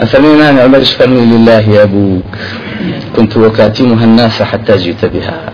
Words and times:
أفمن 0.00 0.58
عمر 0.58 0.84
فرمي 0.84 1.20
لله 1.20 1.60
يا 1.60 1.82
أبوك 1.82 2.24
كنت 3.16 3.36
وكاتمها 3.36 4.04
الناس 4.04 4.42
حتى 4.42 4.76
جئت 4.76 5.04
بها. 5.04 5.52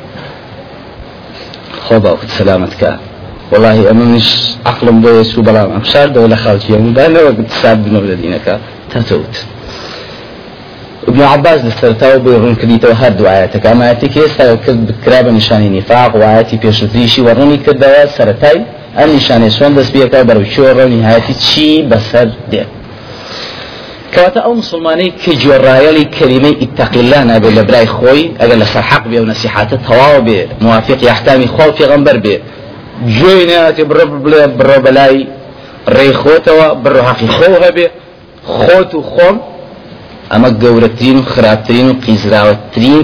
خضع 1.88 2.14
سلامتك. 2.26 2.96
والله 3.53 3.90
أما 3.90 4.04
مش 4.04 4.54
عقل 4.66 4.93
بو 4.93 5.09
يسو 5.21 5.43
بلا 5.43 5.64
أمشار 5.64 6.09
دولة 6.09 6.37
خالتي 6.37 6.72
يوم 6.72 6.95
بانا 6.95 7.21
وقت 7.21 7.51
ساب 7.62 7.85
بنو 7.85 8.01
لدينك 8.01 8.59
تتوت 8.90 9.45
ابن 11.09 11.23
عباس 11.23 11.65
لسرتاو 11.65 12.19
بيرون 12.19 12.55
كديتو 12.55 12.91
هر 12.91 13.13
دعاياتك. 13.13 13.67
أما 13.67 13.91
أتي 13.91 14.09
كيسا 14.09 14.55
بكراب 14.69 15.27
نشاني 15.29 15.79
نفاق 15.79 16.16
وآياتي 16.16 16.57
بيشتريشي 16.57 17.20
وروني 17.23 17.57
كدوا 17.57 18.07
سرتاي. 18.07 18.62
النشاني 18.98 19.51
سوان 19.51 19.75
دست 19.75 19.97
بيكا 19.97 20.23
بروشو 20.23 20.62
وروني 20.62 21.02
هاتي 21.02 21.34
چي 21.34 21.83
بسر 21.83 22.30
ديك. 22.51 22.77
کەواتە 24.15 24.41
ئەو 24.45 24.55
مسلمانەی 24.62 25.11
کە 25.23 25.33
جۆڕایەڵی 25.43 26.05
کەلیمەی 26.16 26.56
ئیتەقیلا 26.62 27.20
نابێت 27.30 27.55
لە 27.59 27.62
برای 27.69 27.88
خۆی 27.96 28.24
ئەگەر 28.41 28.59
لەسەر 28.62 28.84
حەق 28.91 29.05
بێ 29.10 29.19
و 29.20 29.27
نەسیحاتە 29.32 29.77
تەواو 29.87 30.20
موافق 30.65 30.98
خوا 31.55 31.65
و 31.69 31.77
پێغەمبەر 31.78 32.16
بێ 32.24 32.37
گوێی 33.16 33.45
ناتێ 33.51 33.84
بڕە 33.91 34.05
بڵێ 34.24 34.42
بڕە 34.59 34.79
بەلای 34.84 35.18
ڕێی 35.96 36.12
خۆتەوە 36.20 36.66
بڕە 36.84 37.02
حەقی 37.09 37.29
خۆ 37.37 37.48
هەبێ 37.66 37.87
خۆت 38.59 38.91
و 38.98 39.01
خۆم 39.12 39.37
ئەمە 40.32 40.51
گەورەترین 40.62 41.16
و 41.20 41.23
خراپترین 41.32 41.87
و 41.90 41.95
قیزراوەترین 42.04 43.02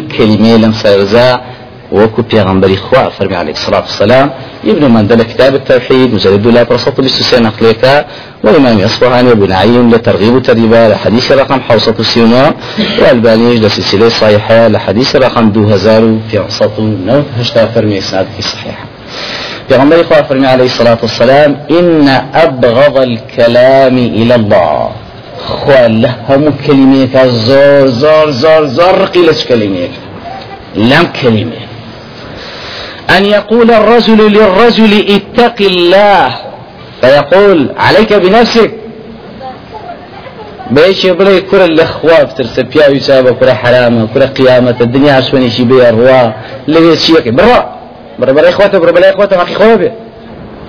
وكو 1.94 2.22
بيغمبري 2.22 2.76
خوا 2.76 3.08
فرمي 3.08 3.36
عليه 3.36 3.52
الصلاة 3.52 3.80
والسلام 3.80 4.30
ابن 4.72 4.90
مندل 4.90 5.22
كتاب 5.22 5.52
التوحيد 5.54 6.14
مجلد 6.14 6.46
لا 6.46 6.62
برصة 6.62 6.92
بستسين 6.98 7.42
نقليكا 7.42 8.04
وإمام 8.44 8.80
أصفهاني 8.80 9.28
وابن 9.28 9.52
عين 9.52 9.90
لترغيب 9.90 10.42
ترغيبا 10.42 10.88
لحديث 10.88 11.32
رقم 11.32 11.60
حوصة 11.60 11.94
السينما 12.00 12.54
والبانيج 13.02 13.58
لسلسلة 13.64 14.08
صحيحة 14.08 14.68
لحديث 14.68 15.16
رقم 15.16 15.50
دو 15.50 15.62
هزار 15.72 16.02
في 16.30 16.38
عصة 16.38 16.76
نو 17.06 17.22
هشتا 17.38 17.66
فرمي 17.66 17.98
إسناد 17.98 18.26
في 18.36 18.42
صحيحة 18.42 18.84
بيغمبري 19.70 20.04
خوا 20.04 20.22
فرمي 20.22 20.46
عليه 20.46 20.64
الصلاة 20.64 20.98
والسلام 21.02 21.50
إن 21.70 22.08
أبغض 22.34 22.96
الكلام 22.98 23.96
إلى 23.98 24.34
الله. 24.34 24.90
خوا 25.46 25.88
لهم 25.88 26.42
كلميك 26.66 27.16
زور 27.18 27.86
زور 27.88 28.30
زور 28.30 28.64
زور 28.66 29.04
قيلة 29.14 29.34
كلميك. 29.48 29.90
لم 30.76 31.06
كلمة 31.22 31.63
أن 33.10 33.24
يقول 33.24 33.70
الرجل 33.70 34.32
للرجل 34.32 35.04
اتق 35.08 35.56
الله 35.60 36.34
فيقول 37.00 37.70
عليك 37.76 38.12
بنفسك. 38.12 38.74
بيش 40.70 41.04
يبلي 41.04 41.40
كرة 41.40 41.64
الأخواب 41.64 42.34
ترسى 42.34 42.62
بيا 42.62 42.88
يسابة 42.88 43.30
كرة 43.32 43.52
حرامة 43.52 44.08
كرة 44.14 44.26
قيامة 44.26 44.76
الدنيا 44.80 45.12
عشواني 45.12 45.50
شي 45.50 45.64
بيا 45.64 45.90
روا 45.90 46.32
اللي 46.68 46.96
شيك 46.96 47.28
برا. 47.28 47.74
برا 48.18 48.32
برا 48.32 48.48
إخواته 48.48 48.78
برا 48.78 48.90
برا 48.90 49.10
إخواته 49.10 49.36
ما 49.36 49.44
خوابه. 49.44 49.92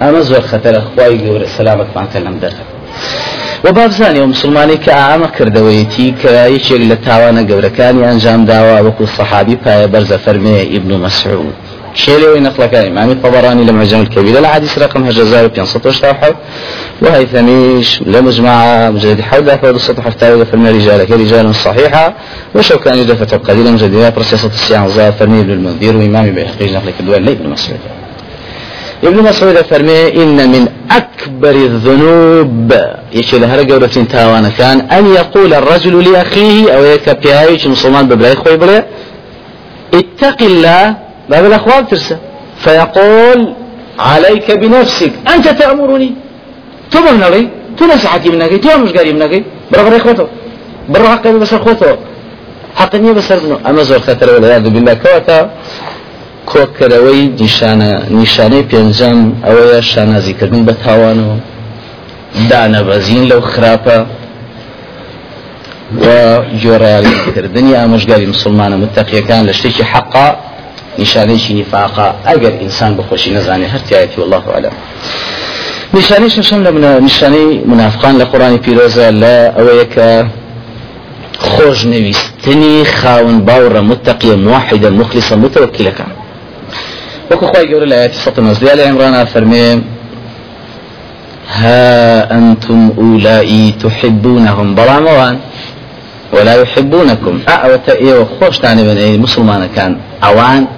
أما 0.02 0.20
زور 0.20 0.42
خطر 0.42 0.78
أخوائي 0.78 1.30
قول 1.30 1.48
سلامك 1.48 1.88
ما 1.96 2.06
كلام 2.14 2.40
دخل. 2.40 2.66
وباب 3.66 3.90
زاني 3.90 4.22
ومسلماني 4.22 4.78
كأعامة 4.78 5.28
كردويتي 5.28 6.12
كيشيك 6.24 6.82
لتاوانا 6.82 7.54
قوركاني 7.54 8.12
أنجام 8.12 8.46
داوا 8.46 8.80
وكو 8.80 9.04
الصحابي 9.04 9.58
بايا 9.66 9.86
برز 9.86 10.14
فرمي 10.14 10.62
ابن 10.62 10.98
مسعود. 11.00 11.54
شيلي 11.54 11.65
نقل 12.10 12.66
كان 12.66 12.86
إمام 12.92 13.10
الطبراني 13.12 13.64
لمعجم 13.64 14.02
الكبير. 14.02 14.40
الحديث 14.40 14.80
رقم 14.80 15.04
هجزار 15.04 15.48
بين 15.48 15.66
سطوش 15.66 16.00
تاحو 16.00 16.32
وهيثميش 17.02 18.02
لمجمع 18.02 18.90
مجلد 18.90 19.22
حول 19.22 19.44
ذاك 19.44 19.66
السطح 19.66 20.04
حتى 20.04 20.46
فرمي 20.46 20.70
رجال 20.70 21.08
كرجال 21.08 21.56
صحيحة. 21.56 22.14
وشوكاني 22.56 23.04
دفة 23.04 23.36
القليل 23.36 23.74
مجلد 23.74 24.14
برسيسة 24.16 24.48
السيان 24.48 24.90
زار 24.90 25.12
فرمي 25.12 25.40
ابن 25.42 25.52
المنذير 25.52 25.98
وإمام 25.98 26.32
بيحقيج 26.32 26.74
نقل 26.74 26.92
كدوان 27.00 27.26
لابن 27.26 27.50
مسعود. 27.50 27.80
ابن 29.04 29.24
مسعود 29.24 29.56
فرمي 29.56 30.24
إن 30.24 30.50
من 30.52 30.68
أكبر 30.92 31.52
الذنوب. 31.52 32.74
يشي 33.14 33.40
لهر 33.40 33.72
قولة 33.72 33.88
تاوانا 33.88 34.50
كان 34.50 34.82
أن 34.82 35.06
يقول 35.08 35.54
الرجل 35.54 36.12
لأخيه 36.12 36.76
أو 36.76 36.84
يكبيهايش 36.84 37.68
مسلمان 37.68 38.08
ببلاي 38.08 38.36
خوي 38.36 38.84
اتق 39.94 40.42
الله 40.42 41.05
باب 41.30 41.46
الأخوان 41.46 41.88
ترسى 41.88 42.18
فيقول 42.64 43.54
عليك 44.00 44.52
بنفسك. 44.52 45.14
أنت 45.34 45.48
تأمرني. 45.48 46.12
تمر 46.92 47.14
نغي 47.14 47.50
تنصحتي 47.78 48.30
من 48.30 48.38
نغي 48.38 48.58
تيامش 48.58 48.92
قاري 48.92 49.14
من 49.14 49.20
نغي 49.20 49.44
برا 49.72 49.84
برا 49.84 49.98
إخوته. 49.98 50.28
برا 50.90 51.08
حقي 51.10 51.34
بس 51.34 51.54
إخوته. 51.54 51.98
حقني 52.76 53.14
بس 53.14 53.32
أما 53.70 53.84
زور 53.84 54.00
خطر 54.00 54.34
والعياذ 54.34 54.70
بالله 54.70 54.94
كواتا. 54.94 55.50
کۆکەرەوەی 56.52 57.24
نیشانە 57.42 57.92
نیشانەی 58.20 58.64
پێنجەم 58.72 59.20
ئەوەیە 59.46 59.80
شانازیکردن 59.92 60.62
بە 60.68 60.74
تاوان 60.84 61.20
و 61.28 61.30
دانەبەزین 62.50 63.24
لەو 63.32 63.42
خراپە 63.52 63.98
و 66.04 66.08
جۆڕیالیکردنی 66.62 67.74
ئامۆژگاری 67.80 68.28
مسلمانە 68.34 68.76
متەقیەکان 68.84 69.42
لە 69.48 69.54
شتێکی 69.58 69.84
حەقا 69.92 70.28
نیشانەیەکی 71.02 71.54
نیفاقا 71.60 72.08
ئەگەر 72.28 72.54
ئینسان 72.62 72.92
بخۆشی 72.98 73.32
نەزانێت 73.38 73.70
هەرتیایەتی 73.76 74.18
والله 74.22 74.44
عالم 74.56 74.76
نیشانەی 75.94 76.30
شەشەم 76.36 76.62
لە 76.66 76.72
نیشانەی 77.08 77.50
منافقان 77.72 78.16
لە 78.22 78.26
قڕانی 78.32 78.60
پیرۆزە 78.66 79.08
لە 79.22 79.36
ئەوەیە 79.58 79.86
کە 79.96 80.10
خۆش 81.52 81.80
خاون 83.00 83.38
باوڕە 83.48 83.82
متەقیە 83.92 84.36
موحدە 84.48 84.90
مخلصە 85.00 85.36
متوکلەکان 85.44 86.12
وكو 87.32 87.48
خواهي 87.48 87.66
يقول 87.72 87.84
الآيات 87.84 88.14
سطر 88.14 88.44
نزلية 88.44 88.74
لعمران 88.74 89.26
فرمي 89.26 89.82
ها 91.50 92.38
أنتم 92.38 92.92
أولئي 92.98 93.74
تحبونهم؟ 93.84 94.76
بلا 94.76 95.38
ولا 96.34 96.62
يحبونكم 96.62 97.40
أعوة 97.50 97.82
إيوة 97.90 98.28
خوش 98.40 98.60
تاني 98.60 98.84
من 98.84 98.98
أي 98.98 99.18
مسلمان 99.18 99.70
كان 99.76 99.98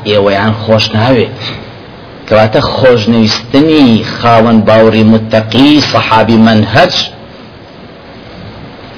إيوة 0.08 0.32
يعني 0.32 0.54
خوش 0.54 0.92
ناوي 0.92 1.30
كواتا 2.30 2.60
خوش 2.60 3.10
نوستني 3.10 4.04
خاون 4.04 4.62
باوري 4.62 5.04
متقي 5.04 5.80
صحابي 5.82 6.38
منهج. 6.38 7.12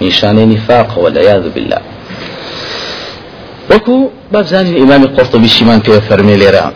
نشان 0.01 0.49
نفاق 0.49 0.97
والعياذ 0.97 1.49
بالله. 1.49 1.77
وكو 3.71 4.09
باب 4.31 4.45
زاني 4.45 4.69
الإمام 4.69 5.03
القرطبي 5.03 5.47
شيمان 5.47 5.79
في 5.79 6.01
فرمي 6.01 6.35
ليرا 6.35 6.73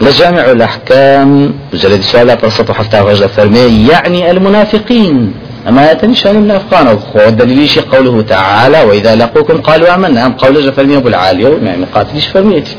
لجامع 0.00 0.50
الأحكام 0.50 1.54
مجلد 1.72 2.00
سؤال 2.00 2.30
قصة 2.30 2.72
حتى 2.72 3.00
غجل 3.00 3.28
فرمي 3.28 3.86
يعني 3.88 4.30
المنافقين 4.30 5.34
أما 5.68 5.92
يتنشان 5.92 6.36
المنافقان 6.36 6.98
والدليل 7.14 7.68
شيء 7.68 7.82
قوله 7.82 8.22
تعالى 8.22 8.82
وإذا 8.82 9.14
لقوكم 9.14 9.60
قالوا 9.60 9.94
آمنا. 9.94 10.26
أم 10.26 10.32
قول 10.32 10.62
جا 10.62 10.70
فرمي 10.70 10.96
أبو 10.96 11.08
العالي. 11.08 11.42
يعني 11.42 11.84
قاتلش 11.94 12.26
فرميتي 12.26 12.76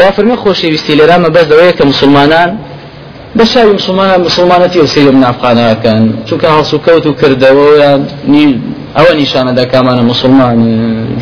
وفرمي 0.00 0.36
خوشي 0.36 0.70
بستيلي 0.72 1.18
ما 1.18 1.28
بس 1.28 1.44
دوية 1.44 1.70
كمسلمانان 1.70 2.58
بس 3.36 3.58
هاي 3.58 3.72
مسلمان 3.72 4.20
مسلمانتي 4.20 4.80
وسيل 4.80 5.12
من 5.12 5.24
أفغان 5.24 5.76
كان. 5.84 6.14
شو 6.30 6.38
كان 6.38 6.52
هالسو 6.52 6.78
كوتو 6.78 7.14
كردوا 7.14 7.76
يعني 7.76 8.60
أو 8.98 9.04
نشان 9.14 9.54
ذا 9.54 9.64
كمان 9.64 10.04
مسلمان. 10.04 10.58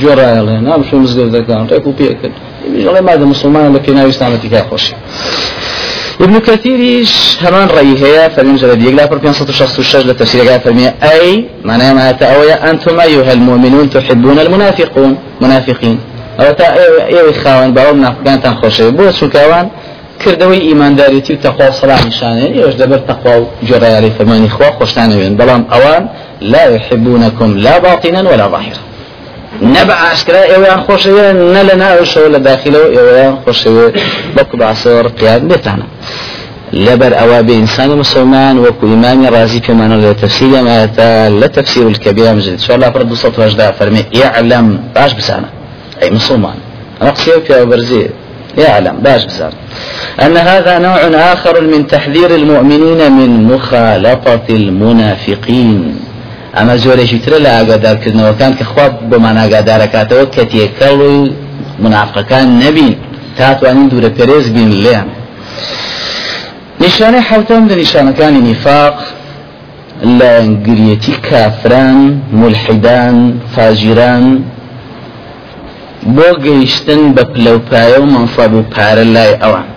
جورا 0.00 0.22
يلا 0.22 0.60
نعم 0.60 0.82
شو 0.90 0.96
مزجر 0.98 1.26
ذا 1.26 1.40
كان. 1.40 1.66
تأكل 1.68 1.92
بيأكل 1.98 2.30
يلا 2.74 3.00
ماذا 3.00 3.24
مسلمان 3.24 3.74
لكن 3.74 3.96
هاي 3.96 4.08
إسلامتي 4.08 4.48
كا 4.48 4.62
خوش 4.70 4.92
ابن 6.20 6.38
كثير 6.38 7.08
همان 7.42 7.68
رأيه 7.68 8.06
هي 8.06 8.30
فرمي 8.30 8.56
جلد 8.56 8.82
يقلا 8.82 9.06
فرمي 9.06 9.32
صوت 9.32 9.48
الشخص 9.48 9.78
الشجلة 9.78 10.12
تفسير 10.12 10.48
قال 10.48 10.60
فرمي 10.60 10.88
أي 11.02 11.44
معناه 11.64 11.92
ما 11.92 12.12
تأوي 12.12 12.52
أنتم 12.52 13.00
أيها 13.00 13.32
المؤمنون 13.32 13.90
تحبون 13.90 14.38
المنافقون. 14.38 15.16
منافقين. 15.40 15.98
أو 16.40 16.52
تا 16.52 16.74
أيها 16.74 17.30
إخوان 17.30 17.74
باو 17.74 17.94
منافقان 17.94 18.42
تنخوشي 18.42 18.90
بو 18.90 19.10
شو 19.10 19.28
كوان 19.28 19.70
کردەوەی 20.24 20.60
ئیمانداریتی 20.68 21.32
و 21.34 21.36
تەخوا 21.44 21.68
سەڵامیشانێ 21.80 22.46
ئێوەش 22.56 22.74
دەبەر 22.82 23.00
تەخوا 23.08 23.34
و 23.40 23.46
جۆڕیاری 23.68 24.10
فەرمانی 24.16 24.50
خوا 24.56 24.68
خۆشتانەوێن 24.78 25.34
بەڵام 25.40 25.62
ئەوان 25.72 26.02
لا 26.40 26.64
يحبونكم 26.74 27.56
لا 27.56 27.78
باطنا 27.78 28.20
ولا 28.30 28.48
ظاهرا. 28.54 28.93
نبع 29.62 29.94
عسكرا 29.94 31.32
نە 31.54 31.62
لە 31.68 31.74
ناوشەوە 31.82 32.28
لە 32.34 32.38
داخلەوە 32.48 32.86
ئێوەیان 32.96 33.34
خۆشەوێ 33.44 33.88
بەکو 34.36 34.56
بەعسەوە 34.60 35.20
قیاد 35.20 35.42
بێتانە 35.50 35.86
لبر 36.72 37.12
أوا 37.22 37.40
بإنسان 37.40 37.90
مسلمان 37.98 38.58
وكل 38.58 38.86
إمام 38.86 39.26
رازي 39.26 39.60
كما 39.60 39.88
نقول 39.88 40.14
تفسير 40.14 40.48
ما 40.48 40.86
لا 41.40 41.46
تفسير 41.46 41.88
الكبير 41.88 42.34
مجد. 42.34 42.58
شو 42.60 42.74
الله 42.74 42.90
فرد 42.90 43.12
صوت 43.12 43.38
وجدا 43.38 43.70
فرمي 43.70 44.04
يعلم 44.12 44.80
باش 44.94 45.12
بسانة 45.12 45.48
أي 46.02 46.10
مسلمان. 46.10 46.54
أنا 47.02 47.10
قصير 47.10 47.40
في 47.40 47.64
برزيل 47.64 48.10
يعلم 48.58 48.96
باش 48.96 49.24
بزار 49.24 49.52
أن 50.22 50.36
هذا 50.36 50.78
نوع 50.78 51.00
آخر 51.32 51.60
من 51.60 51.86
تحذير 51.86 52.34
المؤمنين 52.34 53.12
من 53.12 53.44
مخالطة 53.44 54.46
المنافقين. 54.50 55.96
ئەمە 56.56 56.74
زۆرێکی 56.84 57.18
ترە 57.24 57.38
لە 57.44 57.50
ئاگادارکردنەوەکان 57.56 58.52
کە 58.58 58.64
خوا 58.70 58.86
بۆمان 59.10 59.36
ئاگادارەکاتەوە 59.42 60.24
کە 60.34 60.42
تێکەڵ 60.52 60.98
و 61.10 61.14
منافقەکان 61.84 62.46
نەبین. 62.62 62.94
تاتوانین 63.38 63.86
دوورە 63.90 64.10
پەرێز 64.18 64.46
بین 64.54 64.70
لێیان. 64.84 65.08
نیشانەی 66.82 67.24
حوتەم 67.28 67.62
لە 67.70 67.74
نیشانەکانی 67.82 68.40
نیفاق 68.48 68.96
لە 70.18 70.32
گریەتی 70.66 71.14
کافران 71.28 71.98
ملحدان 72.40 73.16
فاجیران 73.54 74.24
بۆ 76.16 76.28
گەیشتن 76.44 77.02
بە 77.16 77.24
پلەپایە 77.32 77.98
و 78.00 78.06
منصب 78.14 78.52
و 78.58 78.62
پارە 78.74 79.04
لای 79.14 79.32
ئەوان. 79.42 79.68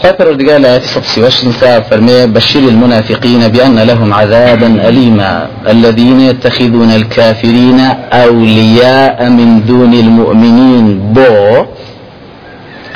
خاطر 0.00 0.30
الرجال 0.30 0.66
آيات 0.66 0.84
صفسي 0.84 1.22
وشنساء 1.22 1.80
فرمي 1.80 2.26
بشر 2.26 2.60
المنافقين 2.60 3.48
بأن 3.48 3.78
لهم 3.78 4.14
عذابا 4.14 4.88
أليما 4.88 5.48
الذين 5.68 6.20
يتخذون 6.20 6.90
الكافرين 6.90 7.80
أولياء 8.12 9.28
من 9.30 9.64
دون 9.66 9.94
المؤمنين. 9.94 11.12
بو 11.12 11.64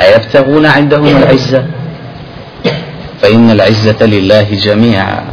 أيبتغون 0.00 0.66
عندهم 0.66 1.16
العزة؟ 1.16 1.64
فإن 3.22 3.50
العزة 3.50 4.06
لله 4.06 4.46
جميعا. 4.52 5.24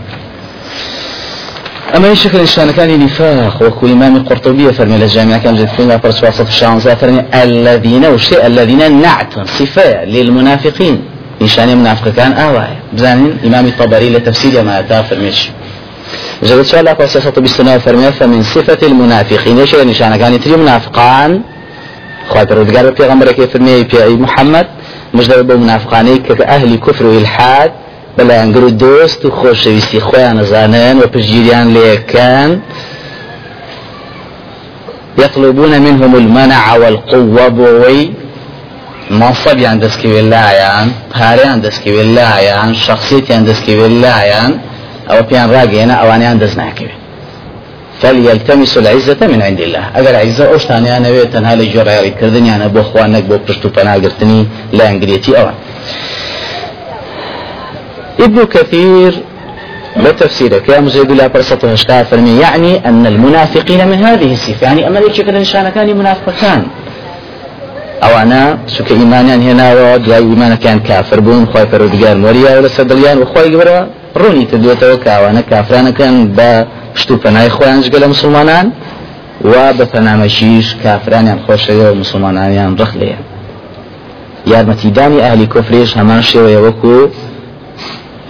أما 1.95 2.07
يشكل 2.07 2.39
إنسان 2.39 2.71
كان 2.71 3.00
نفاق 3.00 3.63
وكو 3.63 3.86
إمام 3.86 4.24
قرطبي 4.24 4.74
فرمي 4.74 4.98
للجامعة 4.98 5.38
كان 5.38 5.56
جد 5.56 5.68
فينا 5.68 5.98
فرس 5.98 6.24
وسط 6.24 6.48
الشانزة 6.48 6.95
فرمي 6.95 7.24
الذين 7.44 8.06
وشيء 8.06 8.45
الذين 8.45 9.01
نعت 9.01 9.33
صفة 9.48 10.06
للمنافقين. 10.06 11.12
نشاني 11.43 11.75
منافق 11.75 12.09
كان 12.09 12.31
آواية 12.47 12.77
بزانين 12.93 13.37
إمام 13.45 13.65
الطبري 13.65 14.09
لتفسير 14.09 14.63
ما 14.63 14.79
أتى 14.79 15.03
فرميش 15.09 15.39
جد 16.43 16.61
سؤال 16.61 16.85
لك 16.85 16.99
وسيسة 16.99 17.31
بالسنة 17.31 17.77
فرمي 17.77 18.11
فمن 18.11 18.43
صفة 18.43 18.87
المنافقين 18.87 19.59
إيش 19.59 19.75
نشان 19.75 20.15
كان 20.15 20.33
يتري 20.33 20.55
منافقان 20.55 21.41
خاطر 22.29 22.59
ودقار 22.59 22.95
في 22.95 23.03
غمرك 23.03 23.49
فرمي 23.51 23.85
في 23.85 24.15
محمد 24.25 24.67
مجدد 25.13 25.47
بمنافقاني 25.47 26.17
كأهل 26.17 26.75
كفر 26.75 27.05
والحاد 27.05 27.71
بەڵێ 28.17 28.35
ئەنگر 28.41 28.63
و 28.63 28.71
دۆست 28.83 29.21
و 29.25 29.29
خۆشەویستی 29.39 29.99
خۆیان 30.07 30.35
نەزانن 30.39 30.95
و 31.01 31.05
پشگیریان 31.13 31.67
لێکان 31.75 32.51
يطلبون 35.17 35.73
منهم 35.79 36.15
المنع 36.15 36.63
والقوة 36.81 37.47
بوي 37.47 38.11
منصبیان 39.09 39.79
دەستکەوێت 39.83 40.25
لایەن 40.33 40.88
پارەیان 41.13 41.59
دەستکەوێت 41.65 42.09
لایەن 42.17 42.73
شخصیتیان 42.73 43.44
دەستکەوێت 43.50 43.94
لایەن 44.03 44.51
ئەوە 45.09 45.23
پێیان 45.29 45.50
ڕاگەێنە 45.55 45.95
ئەوانیان 46.01 46.38
دەست 46.44 46.57
ناکەوێت 46.61 47.03
فليلتمسوا 48.01 48.81
العزة 48.81 49.27
من 49.27 49.41
عند 49.41 49.59
الله. 49.61 49.83
أجر 49.95 50.15
عزة 50.15 50.45
أوشتانيان 50.53 51.01
نويت 51.01 51.33
تنها 51.33 51.55
لجرى 51.55 52.09
كردن 52.09 52.45
يعني 52.45 52.67
بو 52.69 52.83
خوانك 52.83 53.23
بو 53.23 53.38
پشتو 53.47 53.69
پناگرتني 53.69 54.47
لا 54.73 54.89
انجريتي 54.89 55.38
أوان. 55.39 55.53
ابن 58.19 58.44
كثير 58.44 59.13
بتفسيرك 59.97 60.69
يا 60.69 60.79
مزيد 60.79 61.11
الله 61.11 61.27
برسطه 61.27 61.73
هشتا 61.73 62.03
فرمي 62.03 62.39
يعني 62.39 62.88
أن 62.88 63.05
المنافقين 63.07 63.88
من 63.88 64.03
هذه 64.03 64.33
الصفة 64.33 64.67
يعني 64.67 64.88
أما 64.88 65.00
ليش 65.00 65.21
كده 65.21 65.39
نشان 65.39 65.69
كان 65.69 65.97
منافقان. 65.97 66.61
أو 66.61 66.82
سك 68.67 68.91
إيمانيان 68.91 69.41
هنا 69.41 69.73
ودواي 69.73 70.17
إيمان 70.17 70.55
كان 70.55 70.79
كافر 70.79 71.19
بون 71.19 71.45
خوي 71.45 71.67
فرودجار 71.67 72.17
موريا 72.17 72.59
ولا 72.59 72.67
سدليان 72.67 73.17
وخوي 73.21 73.55
قبرا 73.55 73.87
روني 74.17 74.45
تدوت 74.45 74.83
وكا 74.83 75.19
وأنا 75.19 75.41
كافران 75.41 75.89
كان 75.89 76.27
با 76.27 76.65
شتو 76.95 77.17
پناهی 77.17 77.49
خۆیان 77.49 77.83
جگە 77.83 78.03
مسلمانان 78.03 78.71
و 79.41 79.73
بە 79.77 79.85
پەنامەشیش 79.93 80.67
کافرانیان 80.83 81.39
خۆشەوە 81.47 81.87
و 81.91 81.95
مسلمانانیان 81.95 82.77
ڕخ 82.77 82.91
لێ 82.99 83.15
یارمەتیدانی 84.51 85.19
ئاهلی 85.23 85.47
کۆفرێش 85.53 85.89
هەمان 85.99 86.21
شێوەیە 86.29 86.59
وەکو 86.65 87.09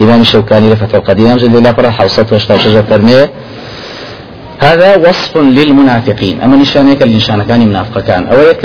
إمام 0.01 0.21
الشوكاني 0.21 0.69
لفتح 0.69 0.95
القديم 0.95 1.37
جل 1.37 1.55
الله 1.57 1.71
فرح 1.71 2.01
حوصة 2.01 2.25
واشتاشة 2.31 2.81
فرمية 2.81 3.29
هذا 4.59 4.95
وصف 4.95 5.37
للمنافقين. 5.37 6.41
أما 6.41 6.55
نشانك 6.55 7.01
الإنسان 7.03 7.43
كان 7.43 7.67
منافق 7.67 7.99
كان 7.99 8.27
أولك 8.27 8.63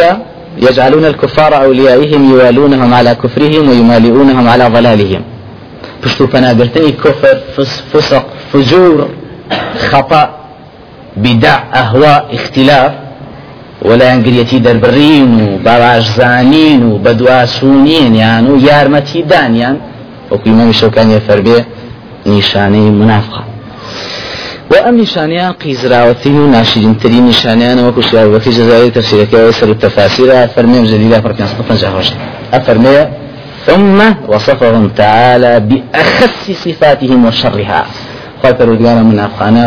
يجعلون 0.62 1.04
الكفار 1.04 1.64
أوليائهم 1.64 2.30
يوالونهم 2.30 2.94
على 2.94 3.14
كفرهم 3.14 3.68
ويمالئونهم 3.68 4.48
على 4.48 4.68
ضلالهم. 4.68 5.22
پشتو 6.02 6.26
پناگرتنی 6.26 6.92
كفر 7.04 7.36
فسق 7.92 8.24
فجور 8.52 9.08
خطأ 9.90 10.30
بدع 11.16 11.58
أهواء 11.74 12.24
اختلاف. 12.34 12.92
ولا 13.82 14.14
انقريتي 14.14 14.58
دربرين 14.58 15.48
وبراج 15.48 16.02
زانين 16.02 16.82
وبدواسونين 16.92 18.14
يعني 18.14 18.50
ويارمتي 18.50 19.22
دانيان. 19.22 19.56
يعني 19.58 19.78
وەکو 20.30 20.46
ئیمامی 20.46 20.72
شەوکانی 20.72 21.18
فەربێ 21.28 21.58
نیشانەی 22.26 22.90
منافقە 24.70 24.70
و 24.70 24.74
ئەم 24.84 24.94
نیشانیان 24.94 25.52
قیزراوەتی 25.52 26.28
و 26.28 26.46
ناشرینترین 26.46 27.24
نیشانیان 27.24 27.78
وەکو 27.78 28.02
شیاوەتی 28.02 28.48
جزایی 28.48 28.90
تفسیرەکەی 28.90 29.52
سەر 29.60 29.68
التفاسير 29.68 30.46
فرمي 30.46 30.86
جديدة 30.86 31.20
فرقنا 31.20 31.46
سقطنا 31.46 31.76
جهوش 31.76 32.12
أفرمي 32.52 33.06
ثم 33.66 34.00
وصفهم 34.28 34.88
تعالى 34.96 35.60
بأخس 35.60 36.50
صفاتهم 36.64 37.26
وشرها. 37.26 37.84
خاطر 38.42 38.66
ودگانە 38.70 39.02
منافقانە 39.10 39.64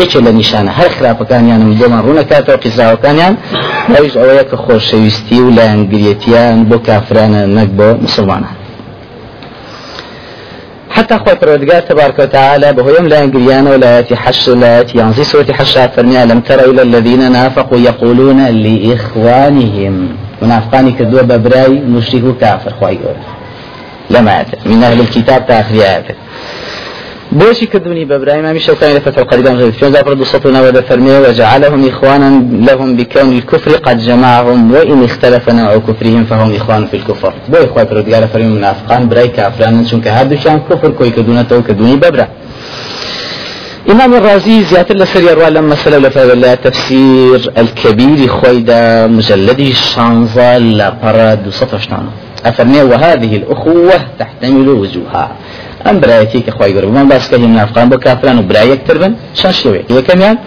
یەکێ 0.00 0.18
لە 0.26 0.32
نیشانە. 0.40 0.72
هەر 0.78 0.90
خراپەکانیان 0.96 1.62
بۆمان 1.80 2.02
ڕوونەکاتەوە 2.06 2.58
قیزاوەکانیان 2.64 3.34
ئەوش 3.94 4.12
ئەوەیە 4.20 4.44
کە 4.50 4.56
خۆشەویستی 4.64 5.38
و 5.44 5.50
لایەنگریەتیان 5.56 6.58
بۆ 6.70 6.76
کافرانە 6.88 7.42
نەک 7.56 7.68
بۆ 7.78 7.88
مسلمانان. 8.04 8.61
حتى 11.02 11.14
أخوة 11.14 11.34
پروردگار 11.34 11.80
تبارك 11.88 12.18
وتعالى 12.18 12.72
بهو 12.72 12.90
يوم 12.90 13.08
لا 13.08 13.24
انقريانا 13.24 13.70
ولا 13.70 13.96
يأتي 13.96 14.16
حش 14.16 14.48
لا 14.48 14.76
يأتي 14.76 14.98
ينزي 14.98 15.24
سورة 15.24 15.52
حش 15.52 15.78
فرمي 15.78 16.24
لم 16.24 16.40
ترى 16.40 16.64
إلى 16.64 16.82
الذين 16.82 17.32
نافقوا 17.32 17.78
يقولون 17.78 18.46
لإخوانهم. 18.46 20.08
منافقاني 20.42 20.92
كدوا 20.92 21.22
ببراي 21.22 21.68
مشركوا 21.68 22.32
كافر 22.40 22.70
خواهي 22.80 22.98
لما 24.10 24.44
من 24.66 24.82
أهل 24.82 25.00
الكتاب 25.00 25.46
تاخر 25.46 25.74
آياته 25.74 26.14
بوشي 27.32 27.66
كدوني 27.66 28.04
بابراهيم 28.04 28.44
امي 28.44 28.60
شوكاني 28.60 28.94
لفتح 28.98 29.18
القريبان 29.18 29.56
غير 29.56 29.72
في 29.72 29.90
زافر 29.90 30.12
دوسطنا 30.12 30.62
ودا 30.62 30.80
فرمي 30.80 31.18
وجعلهم 31.18 31.88
إخوانا 31.88 32.30
لهم 32.68 32.96
بكون 32.96 33.32
الكفر 33.38 33.70
قد 33.76 33.98
جمعهم 33.98 34.72
وإن 34.72 35.04
اختلف 35.04 35.50
نوع 35.50 35.76
كفرهم 35.76 36.24
فهم 36.24 36.54
إخوان 36.54 36.86
في 36.86 36.96
الكفر. 36.96 37.32
بو 37.48 37.56
اخوات 37.56 37.92
رجال 37.92 38.28
فرمي 38.28 38.44
منافقان 38.44 39.08
براي 39.08 39.28
كافران 39.28 39.86
چونك 39.90 40.06
هادو 40.08 40.36
شان 40.36 40.60
كفر 40.70 40.90
كوي 40.90 41.10
كدونا 41.10 41.42
تو 41.42 41.62
كدوني 41.62 41.96
بابرا 41.96 42.28
إمام 43.90 44.14
الرازي 44.14 44.62
زيادة 44.62 44.94
لسري 44.94 45.32
أروى 45.32 45.50
لما 45.50 45.74
سلو 45.74 45.98
لفا 45.98 46.54
تفسير 46.54 47.52
الكبير 47.58 48.28
خويدا 48.28 49.06
مجلد 49.06 49.60
الشانزة 49.60 50.58
لبرا 50.58 51.34
دوسطشتان 51.34 52.04
أفرمي 52.46 52.82
وهذه 52.82 53.36
الأخوة 53.36 53.96
تحتمل 54.18 54.68
وجوها 54.68 55.24
ام 55.90 56.00
برايتي 56.00 56.40
كخوي 56.40 56.74
قرب 56.76 56.92
من 56.92 57.08
بس 57.08 57.30
كهم 57.30 57.54
نافقان 57.54 57.88
بكافران 57.88 58.38
وبرايك 58.38 58.80
تربن 58.88 59.14
شان 59.34 59.52
شوي 59.52 59.80
هي 59.90 60.02
كمان 60.02 60.38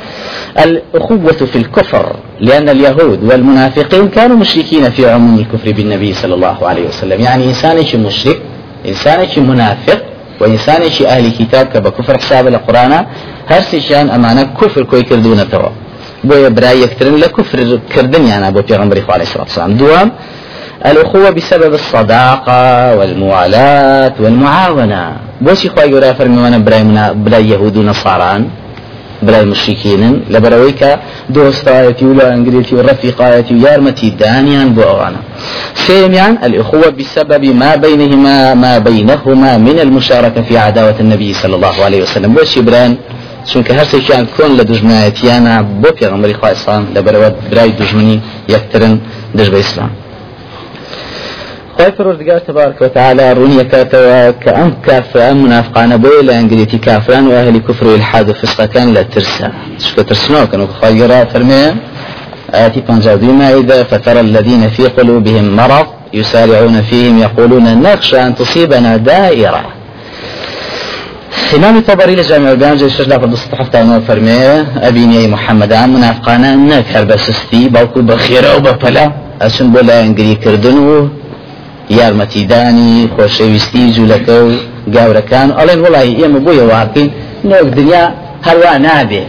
الأخوة 0.60 1.32
في 1.32 1.56
الكفر 1.56 2.16
لأن 2.40 2.70
اليهود 2.70 3.24
والمنافقين 3.24 4.08
كانوا 4.10 4.38
مشركين 4.38 4.90
في 4.90 5.10
عموم 5.10 5.40
الكفر 5.40 5.72
بالنبي 5.72 6.14
صلى 6.14 6.34
الله 6.34 6.68
عليه 6.68 6.88
وسلم. 6.88 7.22
يعني 7.22 7.44
إنسان 7.46 7.78
مشرك 8.06 8.40
إنسان 8.88 9.28
منافق 9.38 10.00
وإنسان 10.42 10.82
أهل 11.06 11.32
كتاب 11.40 11.66
كبكفر 11.66 12.18
حساب 12.18 12.48
القرآن. 12.48 13.06
هرسيشان 13.50 14.10
أمانة 14.10 14.44
كفر 14.62 14.84
كوي 14.84 15.04
كردون 15.04 15.50
توا 15.50 15.70
بو 16.24 16.50
براي 16.50 16.82
يكترن 16.82 17.16
لكفر 17.16 17.80
كردن 17.94 18.24
يعني 18.32 18.48
أبو 18.48 18.62
بيغمبري 18.62 19.04
عليه 19.10 19.24
الصلاة 19.24 19.44
والسلام 19.44 19.74
دوام 19.82 20.12
الأخوة 20.86 21.30
بسبب 21.30 21.74
الصداقة 21.74 22.96
والموالاة 22.96 24.14
والمعاونة. 24.20 25.12
بۆچی 25.46 25.70
خی 25.70 25.92
گەورە 25.92 26.16
فەرمیوانە 26.20 26.58
برای 26.66 26.84
منە 26.84 27.14
برای 27.26 27.46
یهود 27.46 27.78
و 27.78 27.94
نەساران 27.94 28.42
برای 29.24 29.46
مشرکینن 29.46 30.16
لەبەرەوەی 30.34 30.74
کە 30.80 30.92
دۆستایەتی 31.36 32.04
و 32.04 32.16
لە 32.20 32.24
ئەنگرێتی 32.24 32.74
و 32.74 32.84
ڕەفیقایەتی 32.88 33.54
الإخوة 36.44 36.90
بسبب 36.90 37.46
ما 37.46 37.76
بينهما 37.76 38.54
ما 38.54 38.80
بينهما 38.80 39.58
من 39.58 39.80
المشاركة 39.80 40.42
في 40.42 40.58
عداوة 40.58 40.96
النبي 41.00 41.34
صلى 41.34 41.56
الله 41.56 41.84
عليه 41.86 42.04
وسلم. 42.04 42.36
بۆچی 42.36 42.62
بران 42.62 42.98
چونکە 43.52 43.72
هەرسێکیان 43.80 44.26
کۆن 44.36 44.52
لە 44.60 44.64
دژمنایەتیانە 44.72 45.54
بۆ 45.82 45.90
پێغمبەری 46.00 46.36
خوا 46.40 46.50
ئسلام 46.50 46.84
لەبەرەوە 46.96 47.30
برای 47.52 47.72
دژمنی 47.72 48.22
یەکترن 48.50 48.94
دژ 49.38 49.48
بە 49.50 49.56
ئیسلام 49.56 49.90
خی 51.78 51.92
پرۆردگار 51.98 52.40
تبارك 52.40 52.82
وتعالى 52.82 53.34
رونية 53.34 53.62
كاتوا 53.62 54.32
كأم 54.32 54.74
كاف 54.86 55.18
أم 55.18 55.44
منافقان 55.44 55.98
بوي 55.98 56.22
لأنجليتي 56.22 56.78
كافران 56.78 57.28
وأهل 57.28 57.58
كفر 57.58 57.88
والحاد 57.88 58.30
وفسق 58.30 58.66
كان 58.66 58.94
لا 58.94 59.02
ترسى. 59.02 59.50
شكو 59.80 60.02
ترسنو 60.02 60.48
كانوا 60.48 60.68
خيرا 60.82 61.24
فرمي. 61.24 61.76
آتي 62.54 62.80
بنجادوما 62.88 63.54
إذا 63.60 63.84
فترى 63.84 64.20
الذين 64.20 64.70
في 64.70 64.84
قلوبهم 64.88 65.56
مرض 65.56 65.88
يسارعون 66.14 66.82
فيهم 66.82 67.20
يقولون 67.20 67.82
نخشى 67.82 68.18
أن 68.28 68.36
تصيبنا 68.36 68.98
دائرة. 68.98 69.64
إمام 71.56 71.78
الطبري 71.78 72.16
لجامع 72.16 72.52
البيان 72.52 72.78
جاي 72.78 72.90
شجلة 72.90 73.18
في 73.18 73.26
الدستة 73.26 73.58
حفتة 73.58 73.82
أنه 73.82 74.00
فرمي 74.00 74.40
أبيني 74.88 75.28
محمد 75.28 75.74
عام 75.74 75.94
منافقانا 75.94 76.56
نكر 76.56 77.04
بسستي 77.04 77.70
باوكو 77.70 78.02
بخيرة 78.02 78.56
وبفلا 78.56 79.12
أسن 79.42 79.72
بولا 79.72 80.02
انجري 80.02 80.36
كردنو. 80.36 81.10
یارمەتیدانی 81.90 83.10
خۆشەویستی 83.16 83.84
جوولەکە 83.96 84.38
و 84.46 84.50
گاورەکان. 84.96 85.50
ئەڵێن 85.58 85.80
وڵی 85.86 86.12
ئێمە 86.20 86.40
بۆیە 86.46 86.66
واقین 86.74 87.10
نۆک 87.50 87.68
دنیا 87.78 88.04
هەروە 88.48 88.74
نابێ 88.86 89.24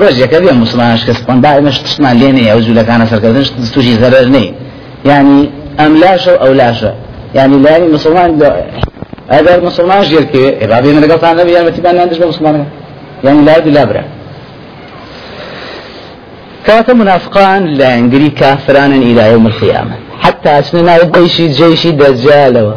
ڕۆژێکە 0.00 0.38
بێ 0.44 0.52
مسلمانش 0.62 1.02
کەس 1.08 1.18
پندامەش 1.26 1.76
تشمان 1.84 2.14
لێنێ 2.20 2.44
ئەو 2.50 2.60
جوولەکانە 2.66 3.04
سەرکردن 3.10 3.44
تووشی 3.74 3.94
زەرەر 4.02 4.26
نەی. 4.34 4.48
ینی 5.10 5.40
ئەم 5.78 5.92
لاشە 6.02 6.34
ئەو 6.42 6.52
لاشە. 6.60 6.92
ینی 7.38 7.58
لانی 7.64 7.88
مسلمان 7.96 8.30
ئەگەر 9.32 9.58
مسلمان 9.68 10.02
ژێرکێ 10.10 10.46
ڕابێ 10.70 10.90
لەگەڵتان 11.04 11.34
نەبێ 11.40 11.52
یارمەتیدان 11.56 11.94
ناندش 11.98 12.18
بە 12.22 12.26
مسلمانە 12.32 12.64
ینی 13.26 13.42
لای 13.48 13.70
لابرا 13.76 14.02
كاتب 16.66 16.96
منافقان 16.96 17.66
لا 17.66 17.96
كافران 18.28 18.92
إلى 19.02 19.32
يوم 19.32 19.46
القيامة. 19.46 19.94
حتى 20.20 20.58
أسننا 20.58 20.98
جيشي 21.04 21.48
جيشي 21.48 21.90
دجالة 21.90 22.76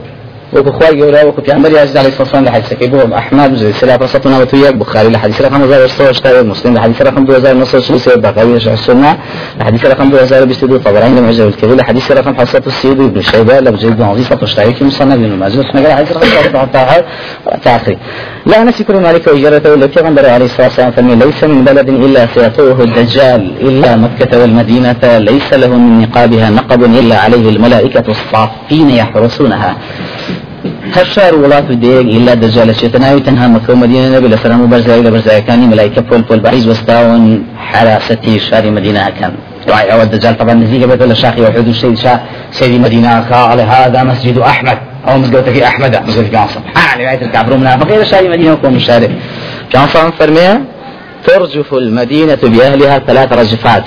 وكو 0.55 0.71
خواي 0.71 1.01
قولا 1.01 1.23
وكو 1.23 1.41
بيعمر 1.41 1.71
يازد 1.71 1.97
عليه 1.97 2.09
الصلاة 2.09 2.21
والسلام 2.21 2.45
لحديث 2.45 2.73
كيبوهم 2.73 3.13
أحمد 3.13 3.55
زي 3.55 3.73
سلاة 3.73 3.97
فصلنا 3.97 4.39
وتوياك 4.39 4.75
بخاري 4.75 5.09
لحديث 5.09 5.41
رقم 5.41 5.63
1916 5.63 6.43
مسلم 6.47 6.73
لحديث 6.73 7.01
رقم 7.01 7.23
2019 7.31 8.19
بقوي 8.19 8.59
شرح 8.59 8.73
السنة 8.73 9.17
لحديث 9.59 9.85
رقم 9.85 10.15
2022 10.15 10.79
طبراني 10.79 11.19
لم 11.19 11.29
يجب 11.29 11.47
الكبير 11.47 11.75
لحديث 11.75 12.11
رقم 12.11 12.35
حصة 12.35 12.61
السيد 12.67 12.99
ابن 13.01 13.17
الشيبة 13.17 13.59
لم 13.59 13.73
يجب 13.73 14.01
عظيم 14.01 14.23
فتشتعي 14.23 14.73
في 14.73 14.83
مصنف 14.83 15.13
ابن 15.13 15.35
ماجد 15.39 15.59
اسمه 15.59 15.83
قال 15.83 15.93
حديث 15.93 16.11
رقم 16.11 16.67
19 17.61 17.97
لا 18.45 18.63
نسي 18.63 18.83
كل 18.83 18.97
مالك 18.97 19.27
وإجارته 19.27 19.73
التي 19.73 19.99
غنبر 19.99 20.29
عليه 20.29 20.45
الصلاة 20.45 20.67
والسلام 20.67 20.91
فمن 20.91 21.19
ليس 21.19 21.43
من 21.43 21.63
بلد 21.65 21.89
إلا 21.89 22.27
سيطوه 22.35 22.83
الدجال 22.83 23.51
إلا 23.61 23.95
مكة 23.95 24.41
والمدينة 24.41 25.17
ليس 25.17 25.53
له 25.53 25.67
من 25.67 26.01
نقابها 26.01 26.49
نقب 26.49 26.83
إلا 26.83 27.17
عليه 27.17 27.49
الملائكة 27.49 28.03
الصافين 28.11 28.89
يحرسونها 28.89 29.75
هەر 30.95 31.33
وڵات 31.43 31.65
و 31.71 31.75
دەیەک 31.83 32.07
ئللا 32.15 32.33
دەجا 32.43 32.63
لە 32.69 32.73
چێتە 32.79 32.97
ناوی 33.03 33.21
تەنها 33.27 33.47
مەکە 33.55 33.69
و 33.69 33.75
مدینە 33.83 34.07
نەبێت 34.15 34.31
لە 34.33 34.37
سەرم 34.43 34.61
و 34.61 34.67
بەرزایی 34.73 35.03
لە 35.07 35.11
بەرزایەکانی 35.15 35.67
ملایکە 35.73 36.01
پۆل 36.09 36.21
پۆل 36.27 36.39
بەعیز 36.45 36.65
وەستاون 36.71 37.23
حراسەتی 37.69 38.39
شاری 38.47 38.71
مدینەکەن 38.77 39.33
دعاء 39.67 39.93
أو 39.93 40.01
الدجال 40.01 40.37
طبعا 40.37 40.53
نزيك 40.53 40.83
بيت 40.83 41.01
ولا 41.01 41.13
شاخي 41.13 41.41
وحدو 41.41 41.71
الشيء 41.71 41.95
شا 41.95 42.19
سيدي 42.51 42.79
مدينة 42.79 43.19
قال 43.19 43.59
هذا 43.59 44.03
مسجد 44.03 44.37
أحمد. 44.37 44.77
أو 45.07 45.17
مسجد 45.17 45.61
أحمد 45.71 46.03
مسجد 46.07 46.31
جانصر 46.31 46.59
آه 46.59 46.97
رواية 46.97 47.21
الكعب 47.21 47.53
منافق 47.53 47.95
إلى 47.95 48.05
شاري 48.05 48.29
مدينة 48.29 48.53
وكون 48.53 48.73
مشارف 48.73 49.11
جانصر 49.73 50.11
فرميه 50.11 50.61
ترجف 51.27 51.73
المدينة 51.73 52.37
بأهلها 52.43 52.99
ثلاث 52.99 53.33
رجفات. 53.33 53.83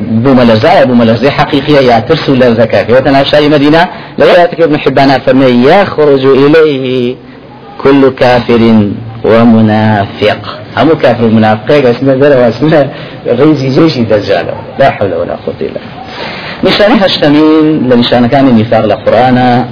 بو 0.00 0.34
ملزا 0.34 0.84
بو 0.84 0.94
ملزا 0.94 1.30
حقيقية 1.30 1.78
يا 1.78 1.98
ترسو 2.00 2.34
للزكاة 2.34 2.86
وتنا 2.94 3.24
شاي 3.24 3.48
مدينة؟ 3.48 3.88
لغاية 4.18 4.50
ابن 4.64 4.78
حبان 4.78 5.08
فرمي 5.18 5.46
يخرج 5.46 6.24
إليه 6.26 7.16
كل 7.82 8.08
كافر 8.08 8.62
ومنافق. 9.24 10.58
هم 10.76 10.88
كافر 11.02 11.26
منافق 11.26 11.88
اسمه 11.88 12.12
ذرا 12.14 12.36
واسمه 12.36 12.90
رئيس 13.26 13.62
جيش 13.62 13.98
دجال. 13.98 14.46
لا 14.78 14.90
حول 14.90 15.14
ولا 15.14 15.36
قوة 15.46 15.54
إلا 15.60 15.80
نشان 16.64 16.92
هشتمين 16.92 17.88
لنشان 17.88 18.26
كان 18.26 18.48
النفاق 18.48 18.84
لقرآن. 18.84 19.64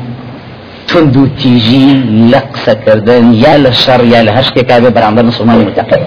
تندو 0.88 1.26
تيجي 1.42 1.87
لقسة 2.32 2.75
كردن 2.75 3.35
يا 3.35 3.58
للشر 3.58 4.04
يا 4.04 4.23
لهشك 4.23 4.54
كابي 4.54 4.90
برعمبر 4.90 5.23
مسلمان 5.23 5.58
متقل. 5.58 6.00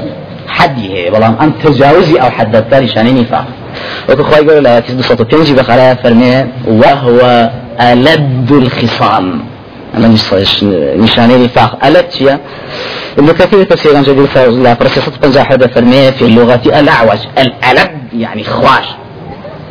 هەیە 1.09 1.15
بەڵام 1.15 1.35
ئەم 1.41 1.51
تجاوزی 1.63 2.17
ئەو 2.19 2.31
حدەتکاری 2.37 2.87
شانەی 2.93 3.13
نیفاق. 3.19 3.45
وەکو 4.09 4.23
خی 4.29 4.43
گەور 4.47 4.61
لە 4.65 4.67
آیاتی 4.67 4.93
205 4.93 5.49
بەخەرایە 5.59 5.95
فەرمێ 6.03 6.35
وهو 6.67 7.49
ألد 7.81 8.51
الخصام. 8.51 9.41
أما 9.97 10.07
نشانه 11.03 11.37
نفاق 11.37 11.85
ألد 11.85 12.05
چیە 12.13 12.33
ابن 13.17 13.31
كثير 13.33 13.63
تفسير 13.63 13.97
عن 13.97 14.03
جديد 14.03 14.27
لا 14.63 14.73
برسيسة 14.73 15.11
بنجا 15.21 15.43
حدا 15.43 15.67
فرمية 15.67 16.09
في 16.09 16.21
اللغة 16.21 16.61
الأعوج. 16.65 17.19
الألد 17.37 17.91
يعني 18.17 18.43
خواش 18.43 18.87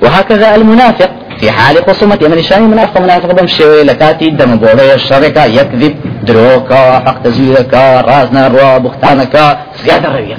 وهكذا 0.02 0.54
المنافق 0.54 1.10
في 1.40 1.50
حال 1.50 1.76
خصومة 1.86 2.18
من 2.22 2.42
شان 2.42 2.62
منافق 2.62 3.00
منافق 3.00 3.32
بمشي 3.32 3.82
لكاتي 3.82 4.30
دم 4.30 4.56
بولي 4.56 4.94
الشركة 4.94 5.44
يكذب 5.44 5.94
دروكا 6.22 6.98
حق 6.98 7.22
تزويركا 7.22 8.00
رازنا 8.00 8.48
روا 8.48 8.78
بختانكا 8.78 9.58
زيادة 9.84 10.08
روية 10.08 10.36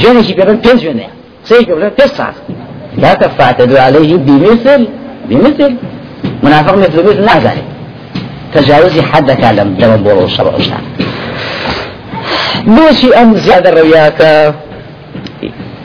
جوني 0.00 0.22
بيبن 0.38 0.56
بينز 0.64 0.82
جوني. 0.84 1.06
سيك 1.44 1.68
بيبن 1.68 1.90
تسعة 1.98 2.34
لا 3.02 3.14
تفعتدوا 3.14 3.80
عليه 3.80 4.16
بمثل 4.16 4.88
بمثل. 5.28 5.76
منافق 6.42 6.74
مثل 6.74 6.98
مثل 7.08 7.22
ذلك 7.46 7.64
تجاوزي 8.54 9.02
حد 9.02 9.30
كلام 9.30 9.74
دم 9.74 9.96
بولو 9.96 10.24
الشرع 10.24 10.52
بوشي 12.66 13.14
أم 13.14 13.36
زيادة 13.36 13.70
روياك. 13.70 14.20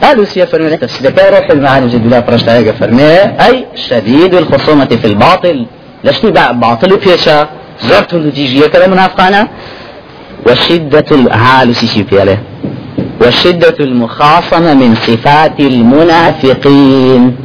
قالوا 0.03 0.25
سيا 0.25 0.45
فرمي 0.45 0.77
تفسير 0.77 1.13
روح 1.33 1.49
المعاني 1.49 1.87
جد 1.87 2.05
الله 2.05 2.21
فرشتا 2.21 2.71
فرمي 2.71 3.11
أي 3.47 3.65
شديد 3.75 4.33
الخصومة 4.33 4.85
في 4.85 5.07
الباطل. 5.07 5.65
لشتي 6.03 6.31
باطل 6.31 6.99
فيشا 6.99 7.47
زرت 7.81 8.13
النتيجية 8.13 8.67
كذا 8.67 8.87
منافقانا. 8.87 9.47
وشدة 10.47 11.05
الأعال 11.11 11.75
سيشي 11.75 12.05
عليه 12.19 12.39
وشدة 13.21 13.75
المخاصمة 13.79 14.73
من 14.73 14.95
صفات 14.95 15.59
المنافقين. 15.59 17.35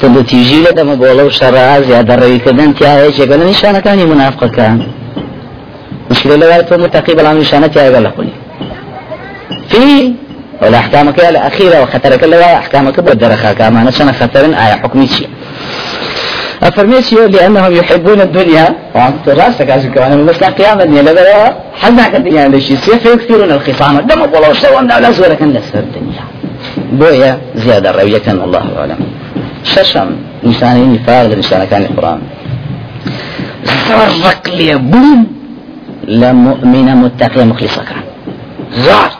تندو 0.00 0.20
تيجي 0.20 0.62
لدى 0.64 0.82
مبولو 0.82 1.28
شرع 1.28 1.80
زيادة 1.80 2.14
روي 2.14 2.38
كدن 2.38 2.74
تيا 2.74 3.02
إيش 3.04 3.18
يقول 3.18 3.40
نشانة 3.50 3.80
كاني 3.80 4.04
منافق 4.04 4.46
كان. 4.46 4.86
مشكلة 6.10 6.36
لغاية 6.36 6.66
متقي 6.70 7.14
بلا 7.14 7.32
نشانة 7.32 7.66
تيا 7.66 7.82
يقول 7.82 8.28
في 9.68 10.12
ولا 10.62 10.78
أحكامك 10.78 11.18
يا 11.18 11.28
الأخيرة 11.30 11.82
وخطرك 11.82 12.24
لا 12.24 12.58
أحكامك 12.58 13.00
بدرخا 13.00 13.52
كما 13.52 13.84
نشان 13.84 14.12
خطر 14.12 14.44
آية 14.44 14.76
حكمي 14.82 15.06
شيء. 15.06 15.28
أفرميسيو 16.62 17.26
لأنهم 17.26 17.72
يحبون 17.72 18.20
الدنيا. 18.20 18.66
وأنت 18.94 19.28
رأسك 19.28 19.70
عشان 19.70 19.90
كمان 19.92 20.26
بس 20.26 20.44
قيامة 20.44 20.82
الدنيا 20.82 21.02
لا 21.02 21.54
حزنا 21.74 22.16
الدنيا؟ 22.16 22.48
لشيء 22.48 22.76
فيكثرون 22.76 23.50
الخصام. 23.50 24.00
دم 24.00 24.20
والله 24.20 24.52
سوى؟ 24.52 24.80
من 24.80 24.90
أولا 24.90 25.12
سورة 25.12 25.34
كان 25.34 25.60
الدنيا. 25.74 26.24
بويا 26.92 27.38
زيادة 27.54 27.90
روية 27.90 28.18
كان 28.18 28.40
الله 28.46 28.64
أعلم. 28.78 29.00
ششم 29.64 30.10
إنسان 30.46 30.92
نفاق 30.94 31.26
لإنسان 31.26 31.64
كان 31.64 31.82
القرآن. 31.82 32.20
زرق 33.88 34.44
لي 34.58 34.74
بوم. 34.74 35.40
لمؤمن 36.08 36.96
متقي 36.96 37.44
مخلصة 37.44 37.82
كان 37.84 38.02
زار 38.72 39.10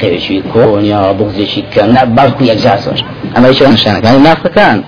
قيشي 0.00 0.42
كون 0.52 0.84
يا 0.84 1.12
بغزي 1.12 1.46
شكا 1.46 1.86
نبالكو 1.86 2.44
يجازر 2.44 3.04
أما 3.36 3.48
إيش 3.48 3.62
أنا 3.62 4.00
كان 4.00 4.14
النافق 4.16 4.50
كان. 4.50 4.82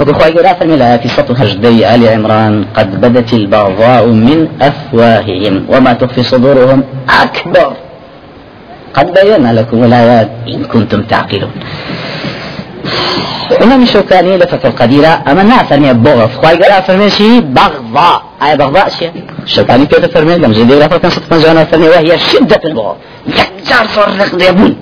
وكل 0.00 0.14
خواهي 0.14 0.32
قرأ 0.32 0.96
في 0.96 1.08
سطو 1.08 1.32
هجدي 1.32 1.94
آل 1.94 2.08
عمران 2.08 2.64
قد 2.76 3.00
بدت 3.00 3.32
البغضاء 3.32 4.06
من 4.06 4.48
أفواههم 4.62 5.66
وما 5.68 5.92
تخفي 5.92 6.22
صدورهم 6.22 6.84
أكبر. 7.22 7.72
قد 8.94 9.06
بينا 9.14 9.52
لكم 9.52 9.84
الآيات 9.84 10.30
إن 10.48 10.64
كنتم 10.64 11.02
تعقلون. 11.02 11.50
إمام 13.62 13.82
الشوكاني 13.82 14.36
لفترة 14.36 14.68
القديرة 14.70 15.22
أما 15.28 15.62
فرمي 15.62 15.92
بغض 15.92 16.30
خواهي 16.42 16.56
قرأ 16.56 16.80
فرمي 16.80 17.10
شيء 17.10 17.40
بغضاء. 17.40 18.22
أي 18.42 18.56
بغضاء 18.56 18.88
شيء 18.88 19.12
الشوكاني 19.44 19.86
كيف 19.86 20.04
فرمي 20.14 20.34
لما 20.38 20.54
جدي 20.54 20.74
رفض 20.74 20.96
كان 21.00 21.10
صدق 21.10 21.30
من 21.32 21.64
فرمي 21.64 21.88
وهي 21.88 22.18
شدة 22.18 22.60
البغض. 22.64 22.96
يكجار 23.26 23.86
صرق 23.96 24.34
ليبون. 24.34 24.76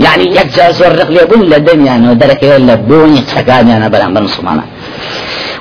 يعني 0.00 0.24
يكجار 0.36 0.72
صرق 0.72 1.10
ليبون 1.10 1.42
لدن 1.42 1.86
يعني 1.86 2.08
ودرك 2.10 2.44
لبون 2.44 3.16
يتسكان 3.16 3.68
يعني 3.68 3.88
بلا 3.88 4.08
من 4.08 4.22
مسلمانا 4.22 4.64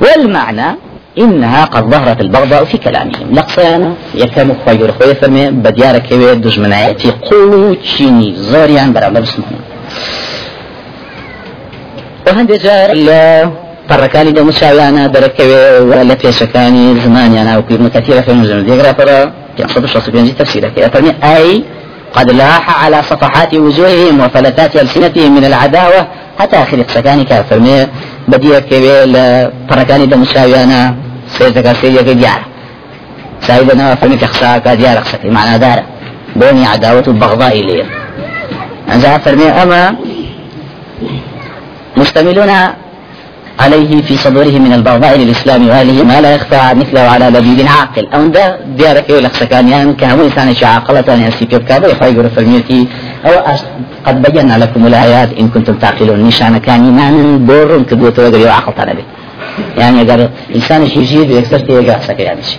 والمعنى 0.02 0.76
إنها 1.18 1.66
قد 1.66 1.84
ظهرت 1.84 2.22
البغضاء 2.22 2.64
في 2.64 2.78
كلامهم. 2.78 3.28
لقصانا 3.34 3.94
يكام 4.16 4.56
خير 4.66 4.92
خوي 4.92 5.16
فرمي 5.16 5.52
بديارك 5.52 6.08
كوي 6.10 6.36
دجمنايتي 6.36 7.12
قوتشيني 7.12 8.36
زاريان 8.36 8.94
برا 8.94 9.10
مسلمانا 9.10 9.60
وهند 12.28 12.52
جار 12.52 12.90
الله 12.92 13.52
پەڕەکانی 13.90 14.32
دەموچاویانە 14.38 15.04
دەرەکەوێ 15.16 15.64
لە 16.10 16.16
پێشەکانی 16.22 16.84
زمانیان 17.06 17.46
ناوکردن 17.50 17.90
کەتیرە 17.96 18.22
فێنژن 18.28 18.60
دێگرا 18.68 18.92
پەرە 19.00 19.18
565 19.58 20.32
تفسيرك. 20.40 20.74
فرمي 20.94 21.12
أي 21.24 21.64
قد 22.14 22.32
لاح 22.32 22.84
على 22.84 23.04
صفحات 23.04 23.54
وجوههم 23.54 24.20
وفلتات 24.20 24.76
ألسنتهم 24.76 25.36
من 25.36 25.46
العداوة 25.46 26.08
حتى 26.40 26.56
آخر 26.56 26.84
قسەکانی 26.84 27.26
کا 27.26 27.44
فەرمێ 27.50 27.88
بەدیەکەوێ 28.32 28.98
لە 29.14 29.26
پڕەکانی 29.70 30.08
دەموچاویانە 30.12 30.82
سێزەکە 31.36 31.74
سێریەکە 31.82 32.14
دیارە 32.20 32.46
سایدەنەوە 33.48 33.96
فەرمی 34.00 34.18
کە 34.22 34.28
قساکە 34.34 34.72
دیارە 34.80 35.02
قسەکەی 35.06 35.32
معنادارە 35.38 35.84
بۆنی 36.40 36.66
عداوة 36.74 37.08
و 37.10 37.14
بەغضائی 37.22 37.64
لێ 37.68 37.86
ئەنجا 38.90 39.12
فەرمێ 39.26 39.50
ئەمە 39.58 39.84
عليه 43.60 44.02
في 44.02 44.18
صدوره 44.18 44.58
من 44.66 44.74
البغضاء 44.74 45.18
للإسلام 45.18 45.68
وأهله 45.68 46.04
ما 46.04 46.22
لا 46.22 46.36
يخفى 46.36 46.76
مثله 46.76 47.00
على 47.00 47.26
لبيب 47.26 47.68
عاقل. 47.68 48.08
أو 48.14 48.28
ده 48.28 48.60
ديارك 48.78 49.10
يقول 49.10 49.24
لك 49.24 49.52
يعني 49.52 49.94
كهو 49.94 50.26
إنسان 50.26 50.56
عاقلة 50.64 51.14
أن 51.14 51.22
يسي 51.22 51.46
في 51.46 51.60
كابو 51.60 51.88
يخير 51.88 52.30
فرميتي 52.30 52.88
أو 53.26 53.56
قد 54.06 54.22
بينا 54.22 54.58
لكم 54.58 54.88
الآيات. 54.88 55.30
إن 55.40 55.48
كنتم 55.50 55.74
تعقلون. 55.74 56.20
نشان 56.24 56.58
كان 56.58 56.86
إيمان 56.86 57.46
بور 57.46 57.84
كدوت 57.90 58.20
وقر 58.20 58.40
يعقل 58.40 58.74
طلبه 58.78 59.04
يعني 59.78 60.02
أقر 60.02 60.30
إنسان 60.56 60.88
شي 60.88 61.00
يجيب 61.00 61.32
يكسر 61.32 61.60
تيجا 61.60 62.00
سكي 62.08 62.24
يعني 62.24 62.44
شي 62.44 62.58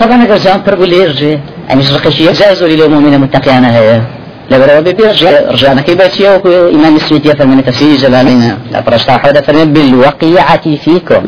طبعا 0.00 0.24
أقر 0.24 0.36
جان 0.36 0.62
برقو 0.66 0.84
ليرجي 0.84 1.38
يعني 1.68 1.82
شرقشي 1.82 2.26
يجازوا 2.26 2.68
للمؤمن 2.68 3.18
متقيانا 3.18 3.76
هي 3.76 4.00
لبرا 4.52 4.80
ببيرج 4.80 5.24
رجعنا 5.54 5.82
باتيا 5.88 6.36
وكو 6.36 6.48
إمام 6.76 6.96
السويدية 6.96 7.32
فرمنا 7.32 7.62
تفسير 7.62 7.96
جلالنا 7.96 8.58
لبرشتا 8.72 9.16
حودا 9.22 9.40
فرمنا 9.40 9.64
بالوقيعة 9.64 10.76
فيكم. 10.84 11.24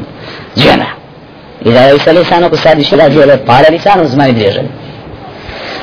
جنة 0.56 0.86
إذا 1.66 1.92
ليس 1.92 2.08
لسانك 2.08 2.54
سادي 2.54 2.84
شلا 2.84 3.08
جيلة 3.08 3.38
طال 3.48 3.64
لسان 3.74 4.06
زمان 4.12 4.34
دريجل 4.34 4.66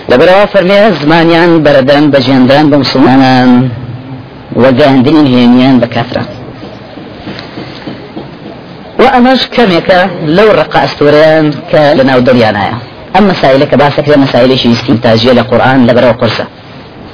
لبرا 0.09 0.45
فرمي 0.45 0.91
زمانيان 1.01 1.63
بردان 1.63 2.11
بجندان 2.11 2.69
بمسلمانان. 2.69 3.69
وقاندين 4.55 5.25
هينيان 5.33 5.79
بكثرة. 5.79 6.23
وأمش 8.99 9.47
كميكا 9.55 10.09
لو 10.25 10.51
رقع 10.51 10.83
أستوريان 10.83 11.53
كلنا 11.71 12.15
ودريانا 12.15 12.73
أما 13.17 13.31
مسائلك 13.31 13.75
باسك 13.75 14.17
مسائل 14.17 14.59
شي 14.59 14.71
استنتاجية 14.71 15.31
لقرآن 15.31 15.87
لبرا 15.87 16.11
قرصة. 16.11 16.45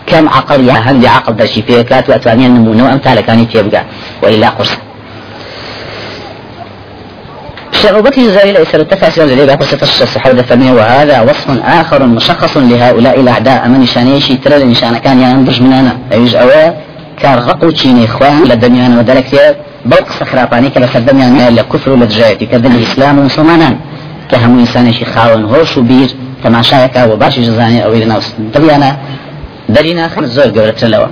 كم 0.08 0.30
عقل 0.30 0.68
يا 0.68 0.74
هندي 0.74 1.08
عقل 1.08 1.36
دشي 1.36 1.62
فيكات 1.62 2.10
وأتواني 2.10 2.46
النمونة 2.48 2.84
وأمثال 2.86 3.20
كان 3.20 3.48
تيبقى 3.48 3.84
وإلا 4.24 4.50
قرص. 4.50 4.72
بكر 7.84 8.22
الجزائري 8.22 8.52
ليس 8.52 8.76
التفاسير 8.76 9.24
الذي 9.24 9.46
بقى 9.46 9.56
قصة 9.56 10.06
فمي 10.50 10.72
وهذا 10.72 11.22
وصف 11.22 11.48
آخر 11.66 12.04
مشخص 12.06 12.58
لهؤلاء 12.58 13.20
الأعداء. 13.20 13.68
من 13.68 13.80
نشانيشي 13.80 14.36
ترى 14.36 14.64
نشان 14.64 14.98
كان 14.98 15.22
ينبج 15.22 15.62
من 15.62 15.74
أنا 15.74 15.98
أيج 16.14 16.36
أوا 16.36 16.74
كارغقو 17.22 17.70
تشيني 17.70 18.06
إخوان 18.06 18.44
لدميان 18.44 18.98
ودرك 18.98 19.58
بوق 19.86 20.12
سخراباني 20.20 20.70
كلا 20.70 20.88
سدميان 20.88 21.56
لكفر 21.56 21.96
لدجايتي 21.96 22.46
كذل 22.46 22.66
الإسلام 22.76 23.20
ومسلمانا 23.20 23.78
كهم 24.32 24.60
إنسانيشي 24.60 25.06
خاون 25.06 25.46
هوش 25.46 25.78
وبير 25.78 26.10
تماشايك 26.44 26.96
وباشي 27.10 27.42
جزاني 27.42 27.86
أو 27.86 27.94
إلى 27.94 28.06
نوس 28.06 28.34
دبيانا 28.56 28.98
دەری 29.76 29.94
ناخن 30.00 30.26
زۆر 30.36 30.50
گەورەتر 30.56 30.88
لەوە 30.94 31.10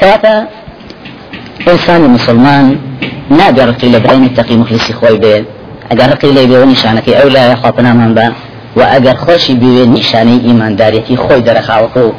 کاتە 0.00 0.34
ئینسانی 1.66 2.08
مسلمان 2.16 2.66
نابێ 3.38 3.62
ڕقی 3.70 3.88
لە 3.94 3.98
برای 4.04 4.20
متەقی 4.26 4.56
مخلیسی 4.62 4.92
خۆی 4.98 5.16
بێت 5.22 5.44
ئەگەر 5.90 6.08
ڕقی 6.12 6.30
لێ 6.36 6.44
بێەوە 6.50 6.66
نیشانەکەی 6.72 7.14
ئەو 7.18 7.28
لایە 7.36 7.56
خواپنامان 7.62 8.10
بە 8.16 8.26
و 8.76 8.80
ئەگەر 8.92 9.16
خۆشی 9.24 9.54
بوێ 9.60 9.84
نیشانەی 9.96 10.40
ئیماندارەتی 10.46 11.16
خۆی 11.24 11.42
دەرەخاوەکە 11.46 12.00
و 12.06 12.12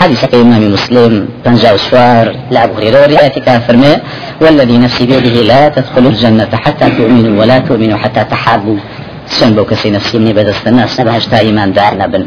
حديثك 0.00 0.34
إمام 0.34 0.62
مسلم 0.74 1.28
بنجا 1.44 1.74
وشوار 1.74 2.26
لا 2.50 2.64
أبو 2.64 2.74
هريرة 2.78 2.98
ورواية 3.02 3.36
كافرمي 3.46 3.94
والذي 4.42 4.78
نفسي 4.78 5.06
بيده 5.06 5.36
لا 5.52 5.68
تدخل 5.68 6.06
الجنة 6.06 6.52
حتى 6.64 6.86
تؤمنوا 6.98 7.40
ولا 7.40 7.58
تؤمنوا 7.58 7.98
حتى 7.98 8.24
تحابوا. 8.30 8.78
سن 9.26 9.54
بو 9.54 9.64
كسي 9.64 9.90
نفسي 9.90 10.18
مني 10.18 10.32
بدست 10.32 10.66
الناس 10.66 11.00
نبهشتا 11.00 11.38
إيمان 11.38 11.72
دار 11.72 11.94
نبن. 11.94 12.24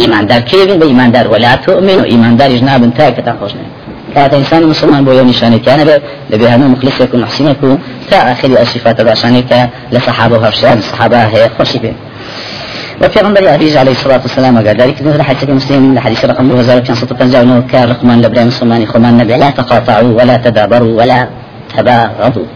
ئیماندار 0.00 0.40
کێبن 0.40 0.78
بە 0.80 0.86
ئیماندار 0.90 1.26
ولا 1.28 1.56
تؤمن 1.56 1.98
و 2.00 2.04
ئیمانداریش 2.12 2.62
نابن 2.62 2.90
تا 2.90 3.10
کەتان 3.10 3.36
خۆش 3.40 3.52
کاتە 4.14 4.34
ئینسانی 4.34 4.66
مسلمان 4.66 5.04
بۆ 5.06 5.08
یو 5.18 5.24
نیشانێکیانە 5.32 5.84
بێت 5.88 6.02
لەبێ 6.32 6.46
هەموو 6.52 6.72
مخلصێک 6.74 7.14
و 7.14 7.16
محسینێک 7.24 7.64
و 7.64 7.76
تا 8.10 8.16
آخری 8.32 8.56
ئەسیفاتە 8.62 9.02
باشانێک 9.08 9.44
کە 9.50 9.60
لە 9.94 10.00
سەحابە 10.06 10.36
و 10.38 10.44
هەفشیان 10.46 10.78
سەحابە 10.88 11.18
هەیە 11.32 11.48
خۆشی 11.56 11.78
بێت 11.82 11.98
وفيغمبر 13.00 13.48
عزيز 13.48 13.76
عليه 13.76 13.90
الصلاة 13.90 14.22
والسلام 14.26 14.56
قال 14.56 14.76
ذلك 14.76 14.96
في 14.96 15.22
حديث 15.22 15.50
مسلم 15.50 15.92
الحديث 15.92 16.24
رقم 16.24 16.50
2550 16.50 17.62
كان 17.62 17.88
رقمان 17.88 18.22
لبرا 18.22 18.44
مسلمان 18.44 18.86
خمان 18.86 19.16
نبي 19.16 19.36
لا 19.36 19.50
تقاطعوا 19.50 20.12
ولا 20.18 20.36
تدابروا 20.36 20.92
ولا 20.98 21.28
تباغضوا. 21.76 22.46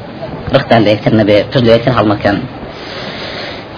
رختان 0.55 0.83
ليكتر 0.83 1.17
نبي 1.17 1.43
تجلو 1.53 1.73
يكتر 1.75 1.91
هالمكان 1.91 2.39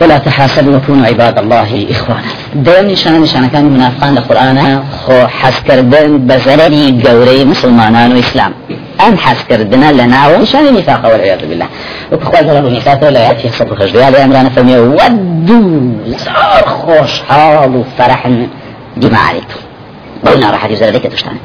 ولا 0.01 0.19
تحاسبوا 0.19 0.77
وكونوا 0.77 1.07
عباد 1.07 1.39
الله 1.39 1.87
إخوانا. 1.91 2.23
دوم 2.55 2.87
نشان 2.91 3.21
نشان 3.21 3.49
كان 3.49 3.65
منافقان 3.65 4.19
القرآن. 4.19 4.85
خو 5.07 5.27
حس 5.27 5.61
كردن 5.61 6.19
بزرري 6.19 7.03
قوري 7.07 7.45
مسلمان 7.45 8.13
وإسلام 8.13 8.53
أم 9.01 9.17
حس 9.19 9.43
كردنا 9.49 9.93
لنا 9.93 10.29
ونشان 10.29 10.67
النفاق 10.69 11.13
والعياذ 11.13 11.47
بالله. 11.49 11.67
وكخوال 12.13 12.47
جلال 12.47 12.67
النفاق 12.67 13.05
ولا 13.07 13.21
يأتي 13.27 13.49
صدق 13.49 13.75
خجل 13.79 13.97
يا 13.97 14.25
أمران 14.25 14.49
فمي 14.49 14.79
ودوا 14.79 15.81
زار 16.07 17.71
وفرح 17.75 18.29
بما 18.97 19.19
عليكم 19.19 19.61
قلنا 20.27 20.51
راح 20.51 20.65
يجزر 20.65 20.87
ذلك 20.87 21.07
تشتاني 21.07 21.39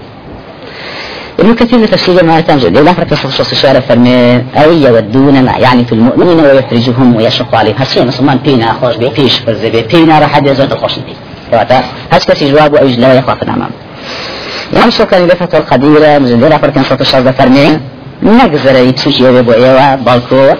ابن 1.39 1.55
كثير 1.55 1.79
من 1.79 1.89
تفسير 1.89 2.23
ما 2.23 2.41
تنجد 2.41 2.75
يصف 3.11 3.25
الشخص 3.25 3.51
الشارع 3.51 3.79
فرمي 3.79 4.35
أو 4.55 4.71
يودون 4.71 5.43
ما 5.43 5.51
يعني 5.51 5.85
في 5.85 5.93
المؤمنين 5.93 6.39
ويحرجهم 6.39 7.15
ويشق 7.15 7.55
عليهم. 7.55 7.75
هالشيء 7.77 8.05
مسلمان 8.05 8.37
بينا 8.37 8.73
خوش 8.81 8.95
بي 8.95 9.09
فيش 9.11 9.37
فرزي 9.37 9.69
بي. 9.69 9.81
بينا 9.81 10.19
راح 10.19 10.33
حد 10.33 10.47
يزود 10.47 10.71
الخوش 10.71 10.95
بي. 10.95 11.13
كواتا 11.51 11.83
هاش 12.11 12.25
كسي 12.25 12.51
جواب 12.51 12.73
وأيج 12.73 12.99
لا 12.99 13.13
يخاف 13.13 13.43
الأمام 13.43 13.69
يعني 14.73 14.91
شو 14.91 15.05
كان 15.05 15.27
لفتة 15.27 15.57
القديرة. 15.57 16.17
لا 16.17 16.57
فرق 16.57 16.77
ينصت 16.77 17.01
الشخص 17.01 17.21
فرمي. 17.21 17.79
نقزر 18.23 18.75
يتسوشي 18.75 19.23
يبو 19.23 19.51
إيوا 19.53 19.95
بالكو. 19.95 20.53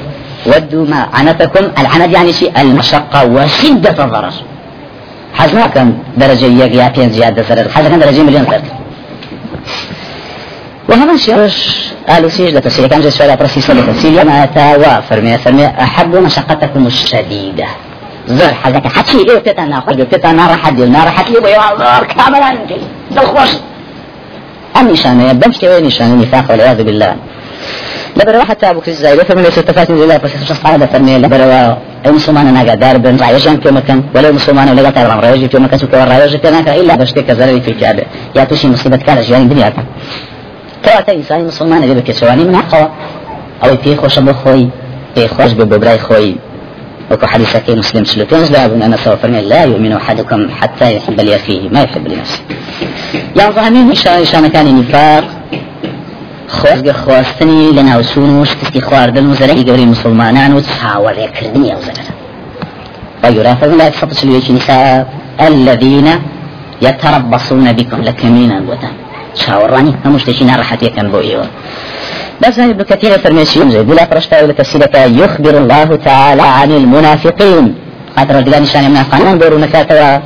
ودوا 0.45 0.85
ما 0.85 1.07
عنتكم 1.13 1.65
العنت 1.79 2.13
يعني 2.13 2.33
شيء 2.33 2.61
المشقة 2.61 3.25
وشدة 3.25 3.89
الضرر 4.03 4.33
حزنا 5.33 5.67
كان 5.67 5.97
درجة 6.17 6.45
يك 6.45 6.75
يا 6.75 6.87
بين 6.95 7.09
زيادة 7.09 7.41
زرر 7.49 7.69
حزنا 7.69 7.89
كان 7.89 7.99
درجة 7.99 8.23
مليون 8.23 8.43
زرر 8.43 8.82
وهذا 10.93 11.15
شرش 11.17 11.57
قالوا 12.09 12.29
سيج 12.29 12.55
لتفسير 12.55 12.87
كان 12.87 13.01
جاي 13.01 13.11
سؤال 13.11 13.37
برسيسة 13.37 13.73
لتفسير 13.73 14.25
ما 14.25 14.43
أتى 14.43 15.01
فرمي 15.09 15.37
فرمي 15.37 15.65
أحب 15.67 16.15
مشقتكم 16.15 16.87
الشديدة. 16.87 17.67
زر 18.27 18.53
حزك 18.53 18.87
حتى 18.87 19.17
إيه 19.17 19.37
بتتا 19.39 19.65
ناخذ 19.65 19.95
بتتا 19.95 20.31
نار 20.31 20.57
حد 20.57 20.79
نار 20.81 21.09
حتى 21.09 21.33
يبغى 21.33 21.51
يعذر 21.51 22.03
كاملا 22.03 22.49
أنت. 22.51 22.71
دلخوش 23.11 23.49
النشانة 24.77 25.29
يبدأ 25.29 25.69
وين 25.69 25.85
نشانة؟ 25.85 26.15
نفاق 26.15 26.45
والعياذ 26.51 26.83
بالله. 26.83 27.15
لبروا 28.17 28.43
حتى 28.43 28.69
أبو 28.69 28.79
كريز 28.81 29.01
زايد 29.01 29.23
فمن 29.23 29.43
ليس 29.43 29.55
تفات 29.55 29.91
من 29.91 30.01
الله 30.03 30.17
بس 30.17 30.31
شخص 30.49 30.61
قاعدة 30.61 30.85
فرمي 30.85 31.17
لبروا 31.17 31.75
أي 32.05 32.11
مسلمان 32.11 32.47
أنا 32.47 32.63
قاعد 32.63 32.79
دار 32.79 32.97
بن 32.97 33.17
رايجان 33.17 33.59
في 33.59 33.71
مكان 33.71 34.03
ولا 34.15 34.31
مسلمان 34.31 34.69
ولا 34.69 34.89
تعلم 34.89 35.19
رايجي 35.19 35.49
في 35.49 35.57
مكان 35.57 35.79
سوكا 35.79 36.03
رايجي. 36.03 36.37
كذا 36.37 36.75
إلا 36.75 36.95
بشتك 36.95 37.31
زلمي 37.31 37.61
في 37.61 37.73
كعبة 37.73 38.03
يا 38.35 38.43
تشي 38.43 38.67
مصيبة 38.67 38.97
كارج 38.97 39.29
يعني 39.29 39.45
دنيا 39.45 39.73
کەواتە 40.85 41.11
ئینسانی 41.17 41.43
مسلمانە 41.51 41.85
لێ 41.89 41.95
بە 41.97 42.03
کێچەوانی 42.07 42.43
مناقەوە 42.49 42.87
ئەوەی 43.61 43.77
پێی 43.83 43.95
خۆشە 44.01 44.21
بۆ 44.27 44.33
خۆی 44.41 44.65
پێی 45.15 45.27
خۆش 45.35 45.51
بێ 45.57 45.65
بۆ 45.69 45.75
برای 45.81 45.99
خۆی 46.07 46.33
وكو 47.11 47.25
حديثك 47.25 47.69
مسلم 47.69 48.03
سلو 48.03 48.25
بينز 48.25 48.51
لا 48.51 48.65
أبن 48.65 48.81
أنا 48.81 48.97
سوف 48.97 49.25
لا 49.25 49.63
يؤمن 49.63 49.93
أحدكم 49.93 50.49
حتى 50.59 50.95
يحب 50.95 51.19
لأخيه 51.19 51.69
ما 51.69 51.81
يحب 51.81 52.07
لنفسه 52.07 52.39
يعني 53.35 53.53
ظهمين 53.53 53.91
إشارة 53.91 54.21
إشارة 54.21 54.47
كان 54.47 54.79
نفاق 54.79 55.23
خۆزگە 56.59 56.91
خواستنی 56.91 57.71
لە 57.75 57.79
ناوچون 57.79 58.29
و 58.29 58.45
شکستی 58.45 58.81
خواردن 58.81 59.25
و 59.25 59.35
زەرەی 59.35 59.65
گەوری 59.67 59.85
مسلمانان 59.93 60.53
و 60.53 60.59
چاوەڕێکردنی 60.61 61.69
ئەو 61.71 61.81
زەرە 61.87 63.63
لا 63.79 63.89
تفضل 63.89 64.15
سلوية 64.15 64.51
نساء 64.51 65.07
الذين 65.39 66.07
يتربصون 66.81 67.73
بكم 67.73 68.01
لكمينا 68.01 68.61
وتم 68.69 69.02
چاوەڕوانی 69.39 69.93
هەموو 70.03 70.19
شتێکی 70.23 70.43
ناڕەحەتیەکەن 70.49 71.07
بۆ 71.13 71.19
ئێوە. 71.27 71.47
بس 72.41 72.59
ابن 72.59 72.83
كثير 72.83 73.17
فرميسي 73.17 73.59
يمزي 73.59 73.83
بلا 73.83 74.05
فرشتا 74.05 74.43
ولا 74.43 74.53
تفسيرك 74.53 74.95
يخبر 74.95 75.57
الله 75.57 75.95
تعالى 75.95 76.41
عن 76.41 76.71
المنافقين 76.71 77.75
خاطر 78.15 78.35
رجلان 78.35 78.65
شان 78.65 78.91
منافقان 78.91 79.37
دورو 79.39 79.57
نكاتوا 79.57 80.19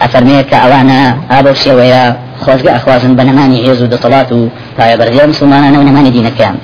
أفرميك 0.00 0.54
أوانا 0.54 1.16
أبو 1.30 1.54
سيويا 1.54 2.16
خوزق 2.44 2.72
أخوازن 2.74 3.16
بنماني 3.16 3.68
عيزو 3.68 3.86
دطلاتو 3.86 4.48
فايا 4.78 4.96
برزيا 4.96 5.26
مسلمانا 5.26 5.78
ونماني 5.78 6.10
دينك 6.10 6.34
كام 6.38 6.56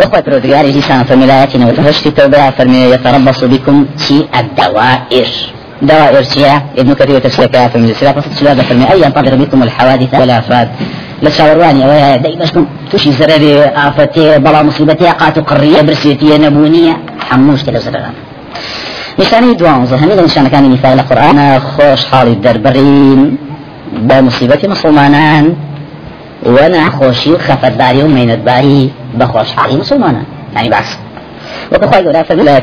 وقوة 0.00 0.20
برودقار 0.20 0.66
لسان 0.66 1.04
فملاياتنا 1.04 1.66
وتفشت 1.66 2.06
التوبة 2.06 2.50
فرمي 2.50 2.82
يتربص 2.94 3.44
بكم 3.44 3.86
في 3.98 4.24
الدوائر 4.40 5.28
دوائر 5.82 6.22
شيعة. 6.22 6.62
ابن 6.78 6.94
كثير 6.94 7.18
تفسير 7.18 7.46
كافر 7.46 7.78
من 7.78 7.90
السلاح 7.90 8.18
فصل 8.18 8.32
سلاح 8.32 8.54
فرمي 8.54 8.92
أي 8.92 9.02
ينتظر 9.02 9.34
بكم 9.36 9.62
الحوادث 9.62 10.14
والآفات 10.14 10.68
لشاورواني 11.22 11.84
أو 11.84 12.20
داي 12.22 12.36
باشكم 12.36 12.66
توشي 12.90 13.12
زرري 13.12 13.64
آفتي 13.64 14.38
بلا 14.38 14.62
مصيبتي 14.62 15.06
قاتو 15.06 15.40
قرية 15.40 15.80
برسيتي 15.80 16.38
نبونية. 16.38 16.96
حموش 17.30 17.62
كده 17.64 17.78
زرران 17.78 18.12
نشاني 19.18 19.54
لە 19.54 20.28
نیشانەکانی 20.28 20.68
نیفاق 20.74 20.94
لە 20.96 21.02
قورآانە 21.10 21.60
خۆش 21.72 22.00
حاڵی 22.10 22.34
دەربڕین 22.44 23.20
بە 24.08 24.14
مصیبەتی 24.14 24.64
مسلمانان. 24.64 25.56
و 26.46 26.68
ناخۆشی 26.68 27.28
و 27.28 27.38
خەفەتداری 27.38 28.02
و 28.02 28.08
مینەتباری 28.08 28.90
بە 29.18 29.24
خۆشحاڵی 29.24 29.74
مسلمانان. 29.80 30.24
يعني 30.54 30.68
بعكس. 30.68 30.96
وكخوي 31.72 32.06
ولا 32.06 32.62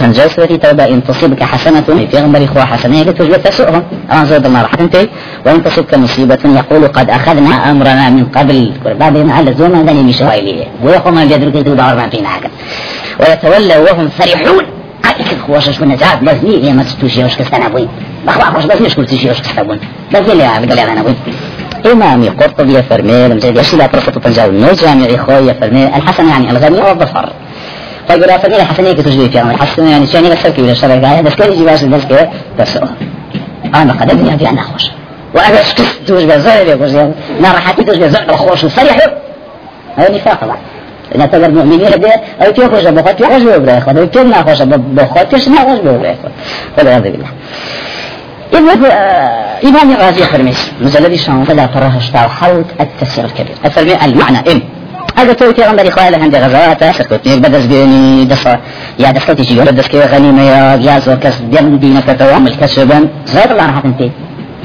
فبلاتی 0.00 0.12
تنجو 0.12 0.28
سورة 0.28 0.56
توبة 0.56 0.84
إن 0.88 1.04
تصيبك 1.04 1.42
حسنة 1.42 1.80
في 1.80 2.18
غنبري 2.18 2.46
خوا 2.46 2.62
حسنة؟ 2.62 3.02
تجب 3.02 3.42
تسؤهم 3.42 3.82
أنا 4.12 4.24
زود 4.24 4.46
الله 4.46 4.62
راح 4.62 4.74
تنتهي 4.74 5.08
وإن 5.46 5.64
تصيبك 5.64 5.94
مصيبة 5.94 6.38
يقول 6.44 6.88
قد 6.88 7.10
أخذنا 7.10 7.70
أمرنا 7.70 8.10
من 8.10 8.24
قبل. 8.24 8.72
بعدين 9.00 9.30
على 9.30 9.54
زوما 9.54 9.82
ذني 9.82 10.02
مشوائلية 10.02 10.64
ويقوم 10.84 11.24
بيدرك 11.26 11.56
دور 11.64 11.76
ما 11.76 12.08
فينا 12.08 12.28
حاجة 12.28 12.50
ويتولوا 13.20 13.90
وهم 13.90 14.08
فرحون. 14.08 14.64
هذيك 15.04 15.38
خوشش 15.46 15.80
من 15.80 15.88
نجات 15.88 16.22
بس 16.22 16.42
يا 16.44 16.72
ما 16.72 16.82
تستوشي 16.82 17.24
وش 17.24 17.36
كستنا 17.36 17.68
بوي 17.68 17.88
بخوا 18.26 18.44
خوش 18.44 18.64
بس 18.64 18.80
مش 18.80 18.94
كنت 18.94 19.12
وش 19.12 19.40
كستنا 19.40 19.78
بس 20.12 20.30
اللي 20.32 20.44
عم 20.44 20.68
قال 20.68 20.78
أنا 20.78 21.02
بوي 21.02 21.14
إمامي 21.92 22.28
قرطبي 22.28 22.82
فرمي 22.82 23.28
لمجد 23.28 23.56
يشي 23.56 23.76
لا 23.76 23.86
فرصة 23.88 24.12
تنجاو 24.12 24.50
نو 24.52 24.72
جامعي 24.72 25.18
خوي 25.18 25.54
فرمي 25.54 25.86
الحسن 25.86 26.28
يعني 26.28 26.50
الغني 26.50 26.80
والظفر 26.80 27.32
فيقول 28.10 28.38
فرمي 28.38 28.56
الحسن 28.56 28.84
هيك 28.84 28.96
تجري 28.96 29.28
في 29.28 29.40
الحسن 29.40 29.86
يعني 29.86 30.06
شأني 30.06 30.30
بس 30.30 30.46
كي 30.46 30.62
ولا 30.62 30.74
شرك 30.74 31.04
هذا 31.04 31.20
بس 31.20 31.32
يجي 31.40 31.64
باش 31.64 31.84
بس 31.84 32.04
كي 32.04 32.28
بس. 32.58 32.78
أنا 33.74 33.92
قد 33.92 34.10
أبي 34.10 34.48
أنا 34.48 34.62
خوش 34.62 34.90
وأنا 35.34 35.62
شكست 35.62 36.00
توش 36.06 36.22
بزايد 36.22 36.68
يا 36.68 36.76
خوش 36.76 36.94
أنا 36.94 37.52
راحتي 37.52 37.84
توش 37.84 37.96
بزايد 37.96 38.30
خوش 38.30 38.64
وصريح 38.64 38.98
هذا 39.96 40.14
نفاق 40.14 40.40
طبعا. 40.40 40.56
إذا 41.14 41.26
تقدر 41.26 41.50
مؤمنين 41.50 41.86
هذا 41.86 42.10
أو 42.42 42.50
تيو 42.50 42.70
خوش 42.70 42.84
بخوت 42.84 43.22
خوش 43.22 43.42
بوبرا 43.42 43.72
يخوت 43.72 43.96
أو 43.96 44.04
تيو 44.04 44.24
ما 44.24 44.42
خوش 44.42 44.62
بخوت 44.62 45.34
تيو 45.34 45.54
ما 45.54 45.60
خوش 45.60 45.78
بوبرا 45.78 46.08
يخوت 46.08 46.32
والعياذ 46.78 47.02
بالله. 47.02 47.28
إذن 48.54 48.84
إمام 49.64 49.90
الرازي 49.92 50.22
فرميس 50.22 50.70
مجلد 50.80 51.14
شان 51.14 51.44
فلا 51.44 51.66
تراه 51.66 51.96
اشتاو 51.96 52.28
حوت 52.28 52.64
التفسير 52.80 53.24
الكبير. 53.24 53.54
الفرمي 53.64 54.04
المعنى. 54.04 54.38
إن 54.38 54.60
هذا 55.20 55.32
تو 55.32 55.52
في 55.52 55.62
غنبري 55.62 55.90
خوالة 55.90 56.18
عندي 56.22 56.38
غزوات 56.38 56.96
سكوتني 56.96 57.36
بدس 57.36 57.64
بيني 57.66 58.24
دس 58.24 58.46
يا 58.98 59.10
دس 59.10 59.24
كوتي 59.24 59.42
جيو 59.42 59.64
بدس 59.64 59.86
كي 59.88 60.00
غنيمة 60.00 60.42
يا 60.42 60.76
يا 60.86 60.98
زور 60.98 61.14
كس 61.14 61.36
بيان 61.50 61.78
دينا 61.78 62.00
كتو 62.00 62.24
عمل 62.24 62.54
كسبان 62.60 63.08
زاد 63.26 63.50
الله 63.50 63.66
راحت 63.66 63.84
انتي 63.84 64.10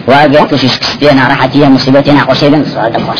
واقع 0.07 0.45
تشيش 0.45 0.79
كستينا 0.79 1.27
راحت 1.27 1.57
هي 1.57 1.69
مصيبتنا 1.69 2.23
قوشيبا 2.23 2.63
زاد 2.63 2.95
الله 2.95 3.13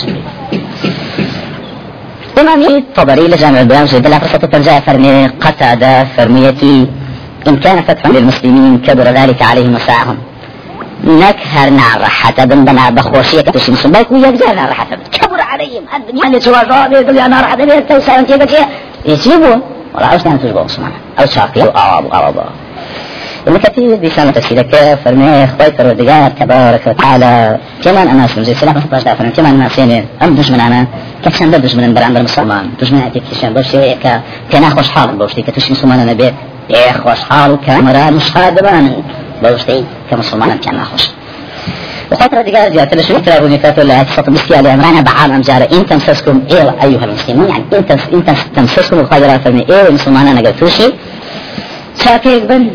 إمام 2.42 2.62
الطبري 2.78 3.28
لجامع 3.28 3.62
البيان 3.62 3.88
سيد 3.88 4.06
الله 4.06 4.20
فرصة 4.20 4.38
ترجع 4.38 4.80
فرمي 4.80 5.28
قتادة 5.28 6.04
فرميتي 6.04 6.88
إن 7.48 7.56
كان 7.64 7.82
فتحا 7.82 8.10
للمسلمين 8.10 8.78
كبر 8.78 9.04
ذلك 9.04 9.42
عليهم 9.42 9.76
وسعهم. 9.76 10.18
نكهر 11.04 11.70
نار 11.70 12.06
حتى 12.06 12.46
بندنا 12.46 12.90
بخوشية 12.90 13.42
تشي 13.42 13.72
مسلمك 13.72 14.12
ويجزانا 14.12 14.74
حتى 14.74 14.98
كبر 15.12 15.42
عليهم 15.42 15.84
الدنيا 15.96 16.28
اللي 16.28 16.40
سوى 16.40 16.56
ضابط 16.70 16.96
الدنيا 16.98 17.28
نار 17.28 17.44
حتى 17.44 17.66
بيتوسع 17.66 18.20
انتي 18.20 18.38
بكي 18.38 18.66
يجيبون 19.06 19.62
ولا 19.96 20.06
عاوز 20.06 20.28
نعمل 20.28 20.40
تجيبون 20.40 20.68
سبحانه 20.68 20.96
أو 21.20 21.26
شاقي 21.26 21.62
أو 21.62 21.70
أعواب 21.78 22.38
أو 22.38 22.44
ابن 23.48 23.58
كثير 23.58 23.96
بيسان 23.96 24.34
تفسيرك 24.34 25.00
فرمي 25.06 25.44
أخوي 25.44 25.72
پروردگار 25.78 26.40
تبارك 26.40 26.88
وتعالى 26.88 27.58
كمان 27.84 28.08
أنا 28.08 28.26
اسلم 28.26 28.44
زي 28.44 28.54
سلاح 28.54 28.76
مخطاش 28.76 29.04
دافرن 29.04 29.30
كمان 29.30 29.54
أنا 29.62 29.70
سينين 29.70 30.06
ام 30.24 30.36
دشمن 30.36 30.60
أنا 30.60 30.88
كشان 31.26 31.52
ده 31.52 31.58
دشمن 31.58 31.94
بران 31.94 32.24
مسلمان. 32.24 32.70
دشمن 32.82 33.02
هاتي 33.02 33.22
كشان 33.32 33.54
بوشي 33.54 33.96
كا 33.96 34.22
كنا 34.52 34.70
خوش 34.70 34.92
حال 34.92 35.18
بوشتي 35.18 35.42
كتوش 35.42 35.72
مسلمان 35.72 36.00
أنا 36.00 36.14
بيت 36.14 36.34
إيه 36.70 36.92
خوش 36.92 37.20
حال 37.30 37.58
كامرا 37.68 38.10
مش 38.10 38.32
هادبان 39.46 39.54
بوشتي 39.54 39.84
كمسلمان 40.12 40.58
كان 40.58 40.84
خوش. 40.84 41.04
وفترة 42.12 42.42
دقائق 42.42 42.74
جاءت 42.74 42.94
لشو 42.94 43.18
ترى 43.18 43.58
كاتو 43.58 43.82
لا 43.82 44.04
تصط 44.04 44.30
مسكي 44.30 44.56
على 44.56 44.74
امرانا 44.74 45.02
بعالم 45.02 45.42
جارة 45.42 45.68
إن 45.74 45.86
تمسسكم 45.86 46.42
إيه 46.52 46.76
ايها 46.84 47.06
المسلمون؟ 47.06 47.50
يعني 47.50 47.64
انت 47.74 47.92
انت 48.14 48.30
تمسسكم 48.56 49.00
القادرات 49.00 49.42
فرمي 49.42 49.66
إيه 49.70 49.88
المسلمان 49.88 50.28
أنا 50.28 50.50
قلتوشي 50.50 50.90
شاكيك 52.04 52.44
بن 52.44 52.68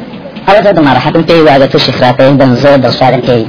هذا 0.49 0.63
زاد 0.63 0.79
ما 0.79 0.93
راح 0.93 1.09
تنتهي 1.09 1.41
وهذا 1.43 1.67
توشي 1.67 1.93
خرافين 1.93 2.37
بن 2.37 2.55
زود 2.55 2.85
الصار 2.85 3.21
كي. 3.21 3.47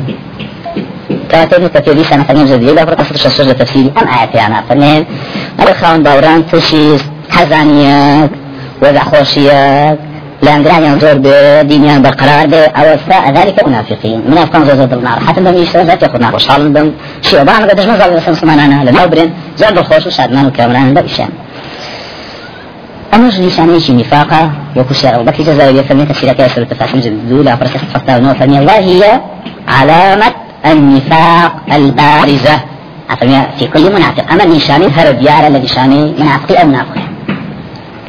كاتب 1.30 1.68
كتبي 1.68 2.04
سنة 2.04 2.24
ثانية 2.24 2.56
جديدة 2.56 2.74
لا 2.74 2.86
فرق 2.86 3.02
صدر 3.02 3.16
الشجرة 3.16 3.52
تفسيري. 3.52 3.92
أم 4.02 4.08
آيات 4.08 4.36
أنا 4.36 4.64
فنين 4.70 5.06
هذا 5.60 5.74
خاون 5.74 6.04
باوران 6.04 6.48
توشي 6.48 6.98
حزانيات 7.30 8.30
وذا 8.82 9.00
خوشيات 9.00 10.00
لأنجران 10.42 11.00
زور 11.00 11.18
بدينيان 11.18 12.02
برقرار 12.02 12.48
به 12.48 12.58
أو 12.58 12.94
أثناء 12.94 13.32
ذلك 13.32 13.68
منافقين. 13.68 14.22
منافقان 14.30 14.66
زور 14.66 14.76
زود 14.76 14.94
النار 14.94 15.20
حتى 15.20 15.42
بم 15.42 15.54
يشتغل 15.54 15.86
ذات 15.86 16.04
يخون 16.04 16.22
نار. 16.22 16.36
وشال 16.36 16.70
بم 16.70 16.92
شيء 17.22 17.44
بان 17.44 17.70
قدش 17.70 17.86
ما 17.86 17.98
زال 17.98 18.14
بس 18.16 18.30
مسلمان 18.30 18.60
أنا 18.60 18.90
لما 18.90 19.06
برين 19.06 19.34
زود 19.58 19.78
الخوش 19.78 20.08
وشادمان 20.08 20.46
وكامران 20.46 20.94
ده 20.94 21.06
إشان. 21.06 21.30
أمر 23.14 23.28
لسانيش 23.28 23.92
نفاقا 23.92 24.52
وكسر 24.78 25.16
أو 25.16 25.24
بكي 25.24 25.44
جزائر 25.44 25.76
يفهمين 25.76 26.08
تفسير 26.08 26.34
كاسر 26.34 26.62
التفاحم 26.62 27.00
جدو 27.00 27.42
لا 27.42 27.56
فرس 27.56 27.72
حتى 27.94 28.20
نوع 28.20 28.34
فرمي 28.34 28.60
الله 28.60 28.78
هي 28.78 29.22
علامة 29.68 30.26
النفاق 30.66 31.52
البارزة. 31.72 32.60
أفرمي 33.10 33.48
في 33.60 33.68
كل 33.68 33.94
منافق 33.96 34.32
أما 34.32 34.44
النشاني 34.44 34.88
هرب 34.88 35.22
يارا 35.22 35.50
لنشاني 35.50 36.14
منافقي 36.20 36.62
أو 36.62 36.68
منافق 36.68 36.96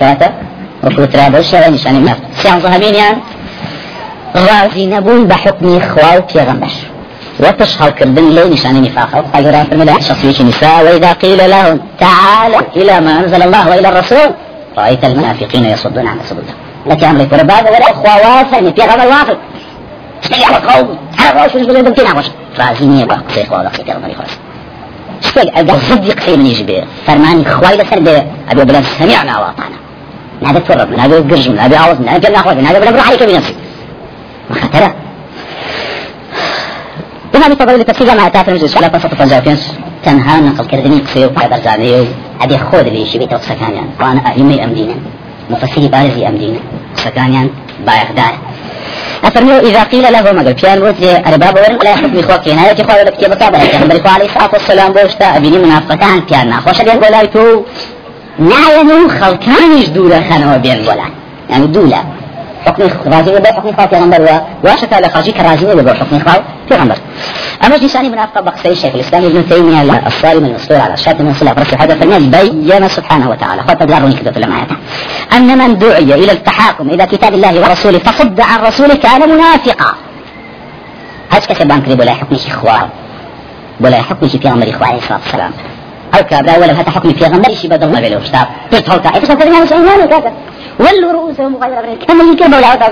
كاتا؟ 0.01 0.33
وكل 0.85 1.07
تراب 1.07 1.37
الشيء 1.37 1.71
نشاني 1.71 1.99
منافق 1.99 2.23
سيان 2.35 2.61
صهبين 2.61 2.95
يعني 2.95 3.19
راضي 4.37 4.87
نبون 4.87 5.27
بحكم 5.27 5.77
إخوة 5.77 6.17
وبيغمبر 6.17 6.71
وتشهر 7.41 7.91
كردن 7.91 8.29
لي 8.31 8.45
نشان 8.49 8.83
نفاق 8.83 9.25
قال 9.35 9.55
رافع 9.55 9.77
من 9.77 10.01
شخصية 10.01 10.45
نساء 10.45 10.85
وإذا 10.85 11.13
قيل 11.13 11.51
لهم 11.51 11.81
تعالوا 12.01 12.61
إلى 12.77 13.01
ما 13.01 13.21
أنزل 13.21 13.43
الله 13.43 13.69
وإلى 13.69 13.89
الرسول 13.89 14.35
رأيت 14.79 15.05
المنافقين 15.05 15.65
يصدون 15.65 16.07
عن 16.07 16.19
سبيل 16.25 16.43
الله 16.43 16.95
لك 16.97 17.05
أمرك 17.05 17.33
ولا 17.33 17.43
بعد 17.43 17.67
ولا 17.67 17.91
أخوة 17.91 18.43
في 18.73 18.83
غضا 18.83 19.05
وافر 19.05 19.37
اشتغل 20.23 20.45
على 20.45 20.57
القوم 20.57 20.99
على 21.19 21.41
الرسول 21.41 21.63
يقول 21.63 21.75
لهم 21.75 21.95
كنا 21.95 22.19
وش 22.19 22.27
رازيني 22.59 23.01
يبقى 23.01 23.19
قصي 23.29 23.43
إخوة 23.43 23.59
ولا 23.59 23.69
قصي 23.69 23.83
كرمي 23.83 24.15
خلاص 24.15 24.31
اشتغل 25.25 25.51
أبدا 25.57 25.79
صدق 25.79 26.15
قصي 26.21 26.37
من 26.37 26.47
يجي 26.47 26.85
فرماني 27.07 27.47
إخوة 27.47 27.73
إلى 27.73 27.85
سنة 27.85 28.27
أبي 28.51 28.65
بلان 28.65 28.83
سمعنا 28.83 29.39
وأطعنا 29.39 29.77
نادى 30.43 30.61
تورب 30.61 30.91
نادى 30.91 31.15
قرج 31.15 31.49
نادى 31.51 31.77
عوض 31.77 32.01
نادى 32.01 32.27
قلنا 32.27 32.39
أخوة 32.39 32.55
نادى 32.55 32.81
بلان 32.81 33.01
عليك 33.01 33.23
بنفسي 33.23 33.55
ما 34.51 34.57
خطرة 34.57 34.95
بما 37.35 37.49
بفضل 37.49 37.81
لتفسير 37.81 38.07
ما 38.15 38.27
أتاك 38.27 38.49
نجد 38.49 38.77
على 38.77 38.87
قصة 38.87 39.09
فنجاتين 39.09 39.57
تنها 40.05 40.41
نقل 40.41 40.65
كردني 40.65 40.99
قصير 41.01 41.27
وقاعد 41.27 41.53
أرزاني 41.53 42.07
أبي 42.41 42.59
خود 42.59 42.89
لي 42.89 43.07
شبي 43.07 43.27
تو 43.27 43.39
سكانيان. 43.39 43.87
وأنا 44.01 44.21
أئمة 44.31 44.65
أمدينا 44.65 44.95
مفسري 45.51 45.89
بارزي 45.89 46.29
أمدينا 46.29 46.59
سكانيان 46.95 47.51
بايخدار 47.87 48.35
أفرمي 49.25 49.59
إذا 49.59 49.83
قيل 49.83 50.03
له 50.13 50.23
ما 50.23 50.43
قال 50.43 50.55
بيان 50.55 50.83
وتي 50.83 51.17
أرباب 51.29 51.55
ورن 51.57 51.79
لا 51.85 51.97
حكم 51.97 52.19
يتي 52.19 52.85
خواه 52.85 53.03
لك 53.05 53.23
يبقى 53.23 53.51
بلا 53.51 53.65
كان 53.67 53.89
بريخو 53.89 54.09
عليه 54.09 54.25
الصلاة 54.25 54.51
والسلام 54.53 54.93
بوشتا 54.93 55.37
أبيني 55.37 55.59
منافقان 55.59 56.21
بيان 56.21 56.49
ناخوش 56.51 56.83
بيان 56.83 56.99
بولاي 56.99 57.27
تو. 57.27 57.63
نعينو 58.39 59.09
خلقانيش 59.09 59.89
دولا 59.89 60.21
خانوا 60.31 60.57
بيان 60.57 60.79
بولا. 60.79 61.05
يعني 61.51 61.67
دولا 61.67 62.03
حكم 62.67 62.83
راجي 63.07 63.31
بو 63.31 63.45
حكم 63.45 63.73
خاطر 63.77 63.97
پیغمبر 63.97 64.41
واشك 64.65 64.93
على 64.93 65.09
خاجي 65.09 65.33
كراجي 65.33 65.65
بو 65.65 65.91
حكم 65.91 66.19
خاطر 66.19 66.43
پیغمبر. 66.71 66.97
أما 67.65 67.77
جنساني 67.77 68.09
من 68.09 68.19
أفقى 68.19 68.45
بقصي 68.45 68.69
الشيخ 68.69 68.95
الإسلام 68.95 69.25
ابن 69.25 69.49
تيمية 69.49 70.07
الصارم 70.07 70.45
المسطور 70.45 70.79
على 70.79 70.95
الشاتم 70.95 71.25
من 71.25 71.35
صلى 71.35 71.55
برسل 71.55 71.77
هذا 71.79 71.95
فرمي 71.95 72.19
بين 72.19 72.89
سبحانه 72.89 73.31
وتعالى 73.31 73.63
خط 73.63 73.83
داروني 73.83 74.15
كده 74.15 74.41
لما 74.41 74.67
أن 75.33 75.59
من 75.59 75.79
دعي 75.79 76.15
إلى 76.15 76.33
التحاكم 76.33 76.91
إلى 76.91 77.07
كتاب 77.07 77.35
الله 77.35 77.61
ورسوله 77.61 77.99
فصد 77.99 78.41
عن 78.41 78.61
رسوله 78.61 78.95
كان 78.95 79.29
منافقا. 79.29 79.95
هاش 81.33 81.47
كسب 81.47 81.69
بانكري 81.69 81.95
ولا 81.95 82.13
حكم 82.13 82.37
إخوة 82.47 82.89
ولا 83.81 84.03
حكم 84.03 84.29
في 84.29 84.39
پیغمبر 84.39 84.71
إخوة 84.71 84.87
عليه 84.87 84.99
الصلاة 84.99 85.19
والسلام. 85.19 85.53
أو 86.15 86.23
كابرا 86.31 86.57
ولا 86.57 86.73
هذا 86.73 86.91
حكم 86.91 87.13
في 87.13 87.25
غمر. 87.25 87.55
شي 87.55 87.69
بدل 87.69 87.93
ما 87.93 88.01
بيلو 88.01 88.19
استاب 88.19 88.47
ترتهو 88.71 88.99
تا 88.99 89.15
إيش 89.15 89.29
تقول 89.29 89.63
مش 89.63 89.73
إيمان 89.73 90.09
كذا 90.09 90.33
ولوا 90.81 91.13
رؤوسهم 91.13 91.57
غير 91.63 91.97
كما 92.09 92.25
يمكن 92.25 92.55
ولا 92.55 92.67
عاد 92.67 92.83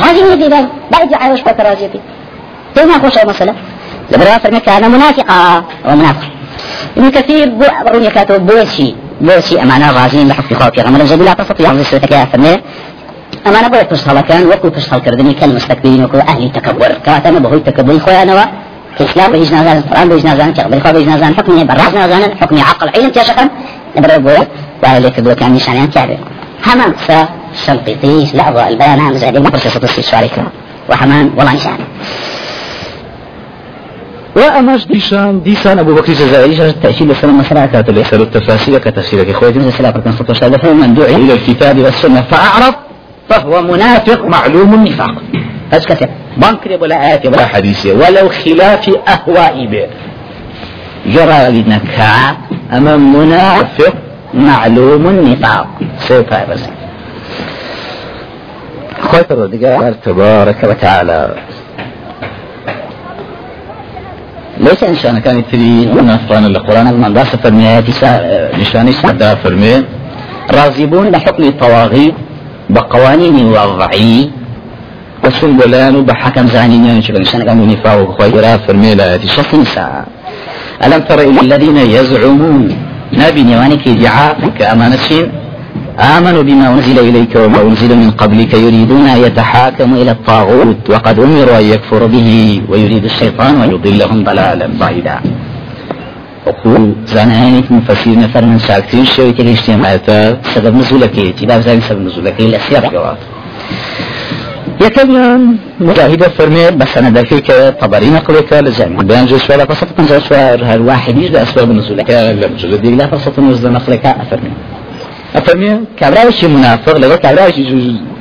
هذه 0.00 0.32
هي 0.32 0.36
دي 0.36 0.48
بعد 0.92 1.14
عايش 1.14 1.40
فتراجتي 1.40 2.00
ما 2.76 2.98
خوش 2.98 3.24
مثلا 3.24 3.54
لبرا 4.10 4.38
فرمي 4.38 4.60
كان 4.60 4.90
منافقا 4.90 5.64
ومنافق 5.84 6.28
ابن 6.96 7.10
كثير 7.10 7.48
برون 7.86 8.02
يكاتب 8.02 8.46
بوشي. 8.46 8.94
بۆچی 9.20 9.54
ئەمانە 9.60 9.88
ڕازین 9.96 10.28
لە 10.30 10.34
حکمی 10.38 10.56
خوا 10.56 10.70
پێغەمبەر 10.70 11.02
جەبی 11.10 11.24
لا 11.24 11.34
تستطيع 11.34 11.66
حفظ 11.68 11.82
سوێتەکە 11.90 12.18
فەرمێ 12.32 12.54
ئەمانە 13.46 13.68
بۆیە 13.72 13.84
پشت 13.90 14.04
هەڵەکان 14.08 14.42
وەکو 14.50 14.68
پشت 14.76 14.88
هەڵکردنی 14.92 15.34
کەل 15.40 15.50
مستەکبرین 15.56 16.00
وەکو 16.04 16.18
ئەهلی 16.28 16.50
تەکەبر 16.56 16.90
کەواتەمە 17.04 17.38
بەهۆی 17.44 17.62
تەکەبوری 17.68 18.00
خۆیانەوە 18.04 18.44
كإسلام 18.98 19.32
بيجي 19.32 19.54
نازان 19.54 19.76
القرآن 19.76 20.08
بيجي 20.08 20.28
نازان 20.28 20.52
كغبر 20.52 20.80
خوا 20.80 20.92
بيجي 20.92 21.10
نازان 21.10 21.34
حكمي 21.34 21.64
براز 21.64 21.94
نازان 21.94 22.36
حكمي 22.40 22.60
عقل 22.60 22.88
علم 22.96 23.10
تيشقا 23.10 23.48
نبرر 23.96 24.18
بويا 24.18 24.46
وعلى 24.82 25.06
لك 25.06 25.20
بويا 25.20 25.34
كان 25.34 25.52
نشانيان 25.54 25.90
تعبير 25.90 26.18
همان 26.66 26.92
سا 27.06 27.28
شنقيطيش 27.66 28.34
لعظة 28.34 28.68
البيان 28.68 28.98
هم 29.00 29.12
زي 29.12 29.32
ما 29.32 29.50
برسي 29.50 29.68
سطسي 29.68 30.02
شوارك 30.02 30.36
وحمان 30.90 31.30
والله 31.36 31.54
نشان 31.54 31.78
وأماش 34.36 34.86
ديشان 34.86 35.42
ديسان 35.42 35.78
أبو 35.78 35.94
بكر 35.94 36.08
الجزائري 36.08 36.68
التأشير 36.70 37.06
للسلام 37.06 37.38
مسألة 37.38 37.66
كاتب 37.66 37.96
يسأل 37.96 38.20
التفاسير 38.22 38.78
كتفسير 38.78 39.30
أخوي 39.30 39.52
جميع 39.52 39.68
السلام 39.68 39.92
بركان 39.92 40.12
سطو 40.12 40.32
شهادة 40.32 40.58
فمن 40.58 40.94
دعي 40.94 41.16
إلى 41.16 41.32
الكتاب 41.32 41.78
والسنة 41.78 42.22
فأعرض 42.22 42.74
فهو 43.28 43.62
منافق 43.62 44.24
معلوم 44.24 44.74
النفاق 44.74 45.14
هاش 45.72 45.86
كثير 45.86 46.08
بانكري 46.36 46.74
ولا 46.76 47.06
آيات 47.06 47.26
ولا 47.26 47.46
حديث 47.46 47.86
ولو 47.86 48.28
خلاف 48.28 48.90
أهواء 49.08 49.66
به 49.66 49.86
جرى 51.06 51.40
لنكا 51.62 52.36
أما 52.72 52.96
منافق 52.96 53.94
معلوم 54.34 55.06
النفاق 55.06 55.66
سيفا 55.98 56.44
بس. 56.44 56.62
خوي 59.02 59.22
تبارك 60.04 60.60
وتعالى. 60.64 61.34
ليس 64.60 64.82
إنسان 64.84 65.18
كان 65.18 65.38
يتري 65.38 65.86
منافقان 65.92 66.44
القرآن 66.46 66.94
من 67.00 67.12
داس 67.12 67.36
فرميات 67.36 67.84
نشاني 68.60 68.92
سعدا 68.92 69.34
فرمي 69.34 69.84
راغبون 70.50 71.06
لحكم 71.08 71.42
الطواغيت 71.42 72.14
بقوانين 72.70 73.36
وضعي 73.46 74.30
وسن 75.26 75.56
بولان 75.56 75.96
بحكم 76.08 76.46
زانين 76.54 77.02
شبه 77.02 77.18
إنسان 77.18 77.42
كانوا 77.42 77.66
نفاق 77.66 77.98
خوي 78.16 78.58
فرمي 78.64 78.94
لا 78.94 79.16
تشخص 79.16 79.54
ساعة 79.74 80.04
ألم 80.84 81.00
تر 81.08 81.20
إلى 81.20 81.40
الذين 81.46 81.76
يزعمون 81.76 82.76
نبي 83.12 83.42
نوانك 83.42 83.88
ادعاء 83.88 84.38
كأمانة 84.58 85.08
آمنوا 86.16 86.42
بما 86.48 86.66
أنزل 86.74 86.98
إليك 87.08 87.36
وما 87.36 87.60
أنزل 87.62 87.90
من 88.02 88.10
قبلك 88.10 88.52
يريدون 88.54 89.06
أن 89.14 89.18
يتحاكموا 89.26 89.96
إلى 90.02 90.10
الطاغوت 90.10 90.82
وقد 90.90 91.16
أمروا 91.26 91.58
أن 91.58 91.64
يكفروا 91.64 92.08
به 92.08 92.28
ويريد 92.68 93.04
الشيطان 93.04 93.62
أن 93.62 93.70
يضلهم 93.74 94.24
ضلالا 94.24 94.66
بعيدا 94.80 95.16
وقول 96.46 96.92
زانانك 97.06 97.72
مفسرين 97.72 98.22
فرمن 98.34 98.58
ساكتين 98.58 99.04
شوي 99.04 99.32
كده 99.32 99.50
اجتماعات 99.50 100.08
سبب 100.54 100.74
نزولك 100.76 101.18
اتباب 101.18 101.60
زاني 101.60 101.80
سبب 101.80 102.00
نزولك 102.06 102.40
الأسير 102.40 102.82
جواب. 102.92 103.18
مجاهدة 105.80 106.28
فرمي 106.28 106.70
بس 106.70 106.98
أنا 106.98 107.10
ذاك 107.10 107.28
طبري 107.80 108.10
نقلك 108.10 108.52
لزعم 108.52 108.96
بيان 108.96 109.26
جزء 109.26 109.54
ولا 109.54 109.64
قصة 109.64 109.86
تنزل 109.96 110.22
شوار 110.22 110.64
هالواحد 110.64 111.18
يجد 111.18 111.36
أسباب 111.36 111.70
نزولك 111.72 112.10
لا 112.10 112.48
مجرد 112.48 112.86
لا 112.86 113.06
قصة 113.06 113.32
نزول 113.38 113.72
نقلك 113.72 114.06
أفرمي 114.06 114.52
ئەفەرمێ 115.36 115.72
کابراوشی 116.00 116.46
منافق 116.46 116.96
لەگەڵ 117.02 117.18
کابراوشی 117.26 117.62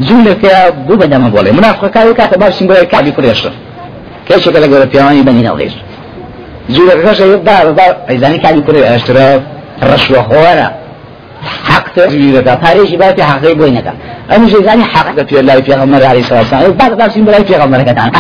جوو 0.08 0.24
لەکەیا 0.28 0.60
بوو 0.88 1.00
بەدەمە 1.02 1.30
بۆڵێ 1.36 1.52
منافقەکە 1.60 2.02
کاتە 2.20 2.38
باشین 2.44 2.68
بۆ 2.70 2.76
کابی 2.94 3.12
کوڕێشە 3.18 3.52
کێشێکە 4.28 4.60
لە 4.64 4.68
گەورە 4.72 4.88
پیاوانی 4.92 5.24
بەنی 5.28 5.44
نەڵێش 5.48 5.76
جوو 6.74 6.90
لەکەش 6.90 7.20
ئەیزانی 8.10 8.40
کابی 8.46 8.62
کوڕێ 8.68 8.82
ئەشترا 8.92 9.28
ڕەشوە 9.90 10.22
خۆرە 10.30 10.68
حق 11.68 11.85
تزویرەکە 11.96 12.54
پارێژی 12.64 12.98
باتی 13.02 13.22
حقی 13.22 13.56
بۆی 13.60 13.72
نەکە 13.78 13.94
ئەم 14.32 14.42
ژێزانی 14.52 14.86
حقەکە 14.94 15.24
پێ 15.30 15.40
لای 15.48 15.62
پێغەمبەر 15.68 16.02
عەلەیهی 16.10 16.28
سەلام 16.30 16.72
بعد 16.80 16.98
باشین 16.98 17.26
بەلای 17.26 17.46
پێغەمبەرەکەتان 17.50 18.12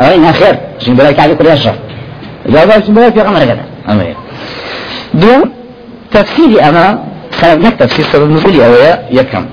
ئەوەی 0.00 0.20
نەخێر 0.26 0.56
ژین 0.84 0.96
بەلای 0.98 1.14
کابی 1.18 1.34
کوڕێشە 1.40 1.72
جا 2.52 2.66
باشین 2.70 2.94
بەلای 2.96 3.12
پێغەمبەرەکەتان 3.16 3.68
ئەمەیە 3.88 4.16
دوم 5.22 5.50
تفسيري 6.14 6.60
أما 6.60 6.98
سبب 7.30 7.76
تفسير 7.78 8.04
سبب 8.12 8.30
نزول 8.30 8.60
أويا 8.60 8.98
يكم 9.10 9.44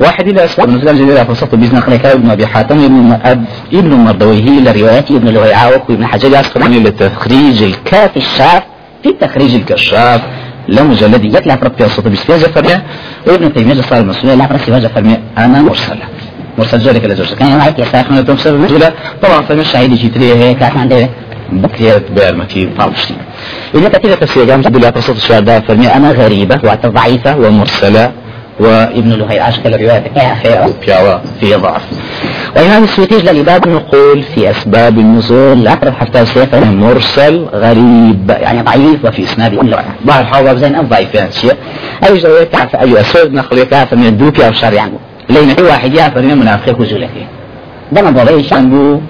واحد 0.00 0.28
إلى 0.28 0.44
أسباب 0.44 0.68
نزول. 0.68 0.96
جديدة 0.96 1.24
فصلت 1.24 1.54
بإذن 1.54 1.80
خليك 1.80 2.06
ابن 2.06 2.30
أبي 2.30 2.46
حاتم 2.46 2.78
ابن 2.84 3.18
أب 3.24 3.44
ابن 3.72 3.90
مردويه 3.94 4.58
إلى 4.58 4.80
روايات 4.80 5.10
ابن 5.10 5.28
لهيعة 5.28 5.68
وابن 5.70 6.06
حجر 6.06 6.28
العسقلاني 6.28 6.80
لتخريج 6.80 7.62
الكاف 7.62 8.16
الشاف؟ 8.16 8.62
في 9.02 9.12
تخريج 9.12 9.54
الكشاف. 9.54 10.20
لمجلد 10.68 11.24
يتلع 11.24 11.54
ربي 11.62 11.84
الصوت 11.84 12.08
بسفياجة 12.08 12.46
فرمي 12.46 12.82
وابن 13.26 13.54
تيمية 13.54 13.82
صار 13.82 13.98
المسؤول 14.00 14.38
لا 14.38 14.46
برسي 14.46 14.72
واجه 14.72 14.86
فرمي 14.86 15.16
أنا 15.38 15.62
مرسلة 15.62 16.02
مرسل 16.58 16.78
ذلك 16.78 17.04
لزوجة 17.04 17.34
كان 17.34 17.58
معك 17.58 17.78
يا 17.78 17.84
ساخن 17.84 18.24
تمسر 18.24 18.92
طبعا 19.22 19.42
فمن 19.42 19.60
الشهيد 19.60 19.94
جيتريه 19.94 20.34
هيك 20.34 20.62
عندي 20.62 21.06
بكريت 21.52 22.10
بالمكي 22.10 22.68
طالبشتي 22.78 23.14
إذا 23.74 23.88
كثير 23.88 24.14
تفسير 24.14 24.44
جامع 24.44 24.66
عبد 24.66 24.76
الله 24.76 24.90
قصة 24.90 25.12
الشهداء 25.12 25.60
فرمي 25.60 25.86
أنا 25.86 26.10
غريبة 26.12 26.60
وضعيفة 26.84 27.36
ومرسلة. 27.38 28.12
وابن 28.60 29.10
لهي 29.12 29.48
أشكال 29.48 29.80
رواية 29.80 30.04
بياوة 30.86 31.22
في 31.40 31.54
ضعف. 31.54 31.82
وإمام 32.56 32.84
السويتيج 32.84 33.28
للإباب 33.28 33.68
نقول 33.68 34.22
في 34.22 34.50
أسباب 34.50 34.98
النزول. 34.98 35.66
أقرب 35.68 35.94
حتى 35.94 36.26
سيفا 36.26 36.60
مرسل 36.60 37.46
غريب 37.54 38.30
يعني 38.40 38.62
ضعيف 38.62 39.04
وفي 39.04 39.22
إسناد 39.22 39.54
بعض 40.04 40.20
الحوض 40.20 40.56
زين 40.56 40.74
أو 40.74 40.82
ضعيف 40.82 41.14
يعني 41.14 41.32
شيء 41.32 41.54
أي 42.04 42.18
جوية 42.18 42.44
تعرف 42.44 42.76
أي 42.76 43.00
أسود 43.00 43.32
نخلي 43.34 43.64
كافة 43.64 43.96
من 43.96 44.06
الدوكي 44.06 44.44
أو 44.44 44.50
الشر 44.50 44.72
يعني 44.72 44.92
لين 45.30 45.54
واحد 45.60 45.94
يعرف 45.94 46.18
أن 46.18 46.38
منافق 46.38 46.80
وزولك 46.80 47.10
ده 47.92 48.02
ما 48.02 48.10
ضريش 48.10 48.52
عنده؟ 48.52 49.00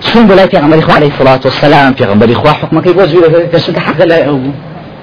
شلون 0.00 0.26
بلا 0.26 0.46
پیغمبر 0.46 0.80
خو 0.80 0.92
عليه 0.92 1.06
الصلاة 1.08 1.40
والسلام؟ 1.44 1.94
پیغمبر 1.94 2.34
خو 2.34 2.48
حكمك 2.48 2.86
يبوز 2.86 3.16
كسوك 3.52 3.78
حق 3.78 4.04
لا 4.04 4.40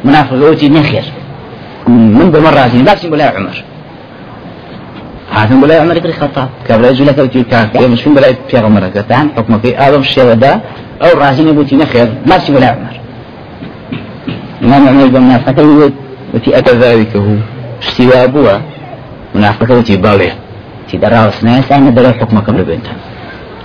منافق 0.03 0.33
اوتي 0.33 0.69
نخير. 0.69 1.03
من 1.89 2.31
بمرة 2.31 2.59
هذه 2.65 2.83
بس 2.83 3.05
بلا 3.05 3.25
عمر 3.37 3.63
هذا 5.31 5.55
بلا 5.55 5.81
عمر 5.81 5.99
بن 5.99 6.09
الخطاب 6.09 6.49
كبلا 6.67 6.89
يجي 6.89 7.03
لك 7.03 7.19
اوتي 7.19 7.43
كاك 7.43 7.77
مش 7.77 8.07
بلا 8.07 8.27
پیغمبر 8.51 8.87
كتان 8.95 9.29
حكمك 9.37 9.65
آدم 9.65 9.99
الشيء 9.99 10.33
ده 10.33 10.61
أو 11.01 11.17
رازين 11.19 11.47
يبوتي 11.47 11.75
نخير 11.75 12.07
بس 12.27 12.51
بلا 12.51 12.67
عمر 12.67 12.95
امام 14.63 14.87
عمر 14.87 15.07
بن 15.07 15.21
منافق 15.21 15.57
وتي 16.33 16.57
اتى 16.57 16.73
ذلك 16.75 17.15
هو 17.15 17.35
استواء 17.83 18.23
ابوه 18.23 18.61
منافق 19.35 19.71
وتي 19.71 19.97
بالي 19.97 20.31
تي 20.91 20.97
دراوس 20.97 21.43
ناس 21.43 21.71
أنا 21.71 21.89
درا 21.89 22.11
حكمك 22.11 22.43
قبل 22.47 22.63
بنتها 22.63 22.95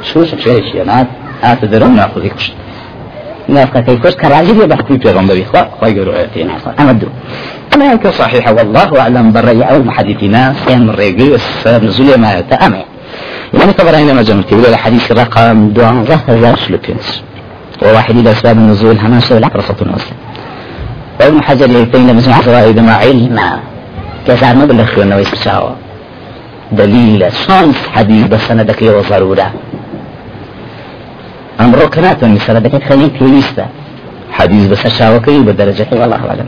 شو 0.03 0.25
شو 0.25 0.37
شو 0.73 0.85
نات 0.87 1.07
هات 1.43 1.65
درون 1.65 1.97
ناخذ 1.97 2.29
يكش 3.49 3.55
نافقة 3.59 3.81
كيكوش 3.81 4.15
كراجل 4.15 4.63
يبحثي 4.63 4.99
في 4.99 5.11
غنبري 5.11 5.45
خوا 5.45 5.63
خوا 5.81 5.89
يقولوا 5.89 6.19
ايتينا 6.19 6.53
أمدو. 6.81 7.07
أما 7.75 7.85
يمكن 7.85 8.11
صحيحة 8.11 8.53
والله 8.53 9.01
أعلم 9.01 9.33
بري 9.33 9.63
أو 9.63 9.83
محدثنا 9.83 10.55
سين 10.67 10.81
من 10.87 10.91
ريقي 10.91 11.29
والسبب 11.31 11.85
نزول 11.85 12.15
ما 12.19 12.39
يتأمي 12.39 12.85
يعني 13.55 13.73
طبعا 13.73 13.97
عندما 13.97 14.23
جمعت 14.23 14.53
يقول 14.53 14.67
الحديث 14.67 15.13
رقم 15.13 15.69
دوان 15.69 16.05
ظهر 16.05 16.57
سلوكينس 16.57 17.23
وواحد 17.83 18.17
إلى 18.17 18.31
أسباب 18.31 18.57
النزول 18.57 18.99
هما 18.99 19.21
سوى 19.21 19.39
العقرصة 19.39 19.77
الوسط 19.83 20.13
وابن 21.21 21.43
حجر 21.43 21.71
يتين 21.71 22.11
لمجمع 22.11 22.41
فوائد 22.41 22.79
مع 22.79 22.93
علم. 22.93 23.41
كسار 24.27 24.57
ما 24.57 24.87
أنه 25.03 25.17
يسشاوى 25.17 25.75
دليل 26.73 27.33
شانس 27.33 27.77
حديث 27.95 28.27
بس 28.27 28.51
أنا 28.51 28.63
دكي 28.63 28.89
أمر 31.63 31.87
كنات 31.87 32.23
المسألة 32.23 32.59
دكت 32.59 32.83
خليل 32.89 33.09
بيوليستا 33.09 33.67
حديث 34.33 34.67
بس 34.67 34.87
الشاوكي 34.87 35.39
بدرجة 35.39 35.87
والله 35.93 36.17
أعلم. 36.29 36.47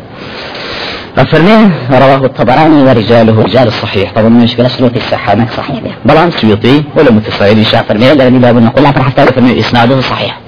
أفرميه 1.18 1.70
رواه 1.90 2.24
الطبراني 2.26 2.82
ورجاله 2.82 3.42
رجال 3.42 3.66
الصحيح 3.68 4.12
طبعا 4.16 4.28
مش 4.28 4.56
قال 4.56 4.70
سلوك 4.70 4.96
الصحة 4.96 5.46
صحيح. 5.56 5.80
به 5.80 5.92
بلان 6.04 6.30
سيوطي 6.30 6.82
ولا 6.96 7.10
متصايل 7.10 7.66
شاف 7.66 7.88
فرميه 7.88 8.12
لأني 8.12 8.38
لا 8.38 8.52
بنقول 8.52 8.84
لك 8.84 8.98
حتى 8.98 9.26
فرميه 9.26 9.60
إسناده 9.60 10.00
صحيح. 10.00 10.38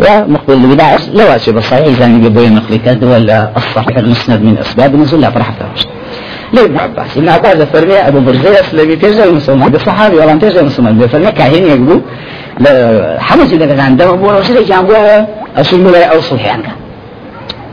ومقبل 0.00 0.54
البداية 0.54 0.98
لو 1.14 1.26
أشي 1.26 1.50
الصحيح 1.50 1.86
إذا 1.86 2.06
يقبل 2.06 2.52
نقلي 2.52 2.78
كذا 2.78 3.06
ولا 3.14 3.50
الصحيح 3.56 3.96
المسند 3.96 4.42
من 4.42 4.58
أسباب 4.58 4.94
النزول 4.94 5.20
لا 5.20 5.30
فرح 5.30 5.50
ليه 6.52 6.64
ابن 6.64 6.78
عباس 6.78 7.16
ابن 7.16 7.28
عباس 7.28 7.56
فرمي 7.56 7.94
أبو 7.94 8.20
برزية 8.20 8.60
أسلمي 8.60 8.96
تيجي 8.96 9.24
المسلمان 9.24 9.68
بصحابي. 9.70 10.16
ولا 10.16 10.36
تيجي 10.36 10.60
المسلمان 10.60 11.06
فرمي 11.06 11.32
كاهين 11.32 11.66
يقولوا 11.66 12.00
حمس 13.18 13.52
إذا 13.52 13.66
كان 13.66 13.80
عندهم 13.80 14.08
أبو 14.08 14.30
رسول 14.30 14.64
جامعه 14.64 15.28
أصل 15.56 15.80
ملا 15.80 16.04
أو 16.04 16.20
صلح 16.20 16.52
عنك. 16.52 16.66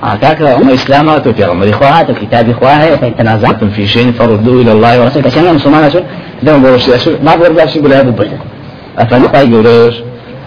هكاك 0.03 0.41
هم 0.41 0.69
إسلامات 0.69 1.27
في 1.27 1.43
غمر 1.43 1.69
إخوات 1.69 2.09
وكتاب 2.09 2.49
إخواه 2.49 2.95
فإن 2.95 3.17
تنازعتم 3.17 3.69
في 3.69 3.87
شيء 3.87 4.11
فردوا 4.11 4.61
إلى 4.61 4.71
الله 4.71 5.01
ورسوله 5.01 5.25
كشان 5.25 5.47
المسلمان 5.47 5.83
أسول 5.83 6.03
دم 6.43 6.61
بورش 6.61 6.89
أسول 6.89 7.13
ما 7.23 7.35
بورش 7.35 7.57
أسول 7.57 7.83
بلا 7.83 7.99
أبو 7.99 8.11
برزية 8.11 8.37
أفنقا 8.97 9.41
يقولوش 9.41 9.95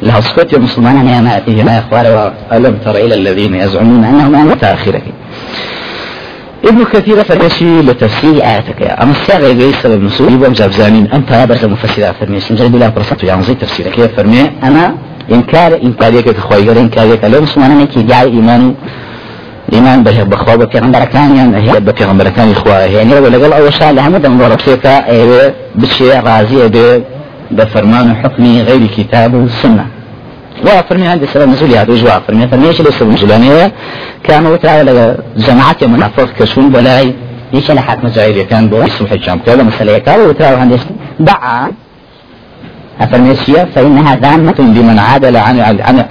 لها 0.03 0.21
سكوت 0.21 0.53
يا 0.53 0.59
مسلمان 0.59 0.97
أنا 0.97 1.21
ما 1.21 1.37
أتيه 1.37 1.63
ما 1.63 1.79
إخوان 1.79 2.33
ألم 2.53 2.77
تر 2.85 2.97
إلى 2.97 3.15
الذين 3.15 3.55
يزعمون 3.55 4.05
أنهم 4.05 4.35
أن 4.35 4.59
تأخيرك؟ 4.59 5.03
ابن 6.65 6.85
كثير 6.85 7.25
فرمشي 7.25 7.83
لتفسير 7.83 8.35
آياتك 8.45 8.83
أما 9.03 9.11
الساغة 9.11 9.47
يقول 9.47 9.75
سبب 9.75 10.03
نسول 10.03 10.33
يبقى 10.33 10.51
مزابزانين 10.51 11.07
أنت 11.13 11.47
برز 11.49 11.65
مفسر 11.65 12.13
فرميش 12.21 12.53
نجد 12.53 12.73
بلا 12.73 12.89
برصة 12.89 13.17
يعنزي 13.23 13.55
تفسيرك. 13.55 14.11
فرمي؟ 14.17 14.51
أنا 14.63 14.95
إنكار 15.33 15.81
إنكاريك 15.83 16.25
تخوي 16.25 16.63
غير 16.69 16.81
إنكاريك 16.81 17.25
لو 17.25 17.41
مسلمان 17.41 17.79
نكي 17.79 18.03
جاي 18.03 18.23
إيمان. 18.23 18.75
إيمان 19.73 20.03
به 20.03 20.23
بخوا 20.23 20.55
بفيغمبر 20.55 21.05
كان 21.05 21.37
يعني 21.37 21.57
هي 21.57 21.81
بفيغمبر 21.81 22.29
كان 22.29 22.51
إخوة 22.51 22.79
يعني 22.79 23.15
لو 23.15 23.27
لقل 23.27 23.53
أول 23.53 23.73
شيء 23.73 23.91
لهم 23.91 24.17
دم 24.17 24.39
ضرب 24.39 24.61
سيكا 24.61 25.05
بشيء 25.75 26.21
راضي 26.27 27.03
بفرمان 27.51 28.17
حكمي 28.17 28.63
غير 28.63 28.87
كتاب 28.97 29.35
والسنة 29.35 29.87
وفرمي 30.63 31.07
عندي 31.07 31.27
سبب 31.27 31.49
نزول 31.49 31.75
هذا 31.75 31.93
وجوا 31.93 32.19
فرمي 32.19 32.69
إيش 32.69 32.81
اللي 32.81 32.93
سبب 32.93 33.11
نزولانية 33.11 33.73
كانوا 34.25 34.57
تعالى 34.57 35.17
جماعات 35.37 35.85
من 35.85 36.03
أفراد 36.03 36.29
كشون 36.39 36.71
بلاي 36.71 37.15
أنا 37.71 37.81
حاكم 37.81 38.09
زايد 38.09 38.47
كان 38.47 38.69
بو 38.69 38.83
اسم 38.83 39.07
حجام 39.07 39.39
كذا 39.47 39.63
مسألة 39.63 39.99
كذا 39.99 40.27
وتراو 40.27 40.57
عندي 40.57 40.77
دعا 41.21 41.73
أفرميسيا 43.01 43.65
فإنها 43.65 44.17
ذامة 44.17 44.55
بمن 44.59 44.99
عدل 44.99 45.37
عن 45.37 45.61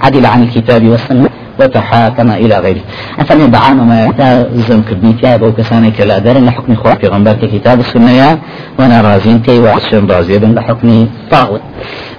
عدل 0.00 0.26
عن 0.26 0.42
الكتاب 0.42 0.88
والسنة 0.88 1.28
وتحاكم 1.60 2.30
إلى 2.30 2.58
غيره. 2.58 2.80
أفرمي 3.18 3.46
بعام 3.46 3.88
ما 3.88 4.46
زم 4.54 4.82
كردني 4.82 5.12
تياب 5.12 5.44
أو 5.44 5.52
كساني 5.52 5.90
كلا 5.90 6.18
دار 6.18 6.38
لحكم 6.38 6.74
خوا 6.74 6.94
في 6.94 7.06
غنبار 7.06 7.34
كتاب 7.34 7.80
السنة 7.80 8.38
وأنا 8.78 9.00
رازين 9.00 9.42
تي 9.42 9.58
وعشان 9.58 10.06
رازي 10.10 10.38
بن 10.38 10.54
لحكم 10.54 11.08
طاغوت. 11.30 11.60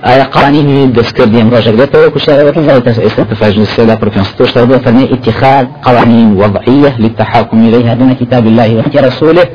آية 0.06 0.30
قوانين 0.32 0.92
دستور 0.92 1.26
ديم 1.26 1.50
روجك 1.50 1.74
دتا 1.74 2.06
وكشارة 2.06 2.50
وكذا 2.50 2.80
تفاجئ 2.80 3.62
السيدة 3.62 3.96
بروفيسور 3.96 4.34
تشتغل 4.38 4.80
فرمي 4.80 5.14
اتخاذ 5.14 5.66
قوانين 5.84 6.34
وضعية 6.34 6.94
للتحاكم 7.00 7.68
إليها 7.68 7.94
دون 7.94 8.14
كتاب 8.14 8.48
الله 8.48 8.84
ورسوله 8.96 9.46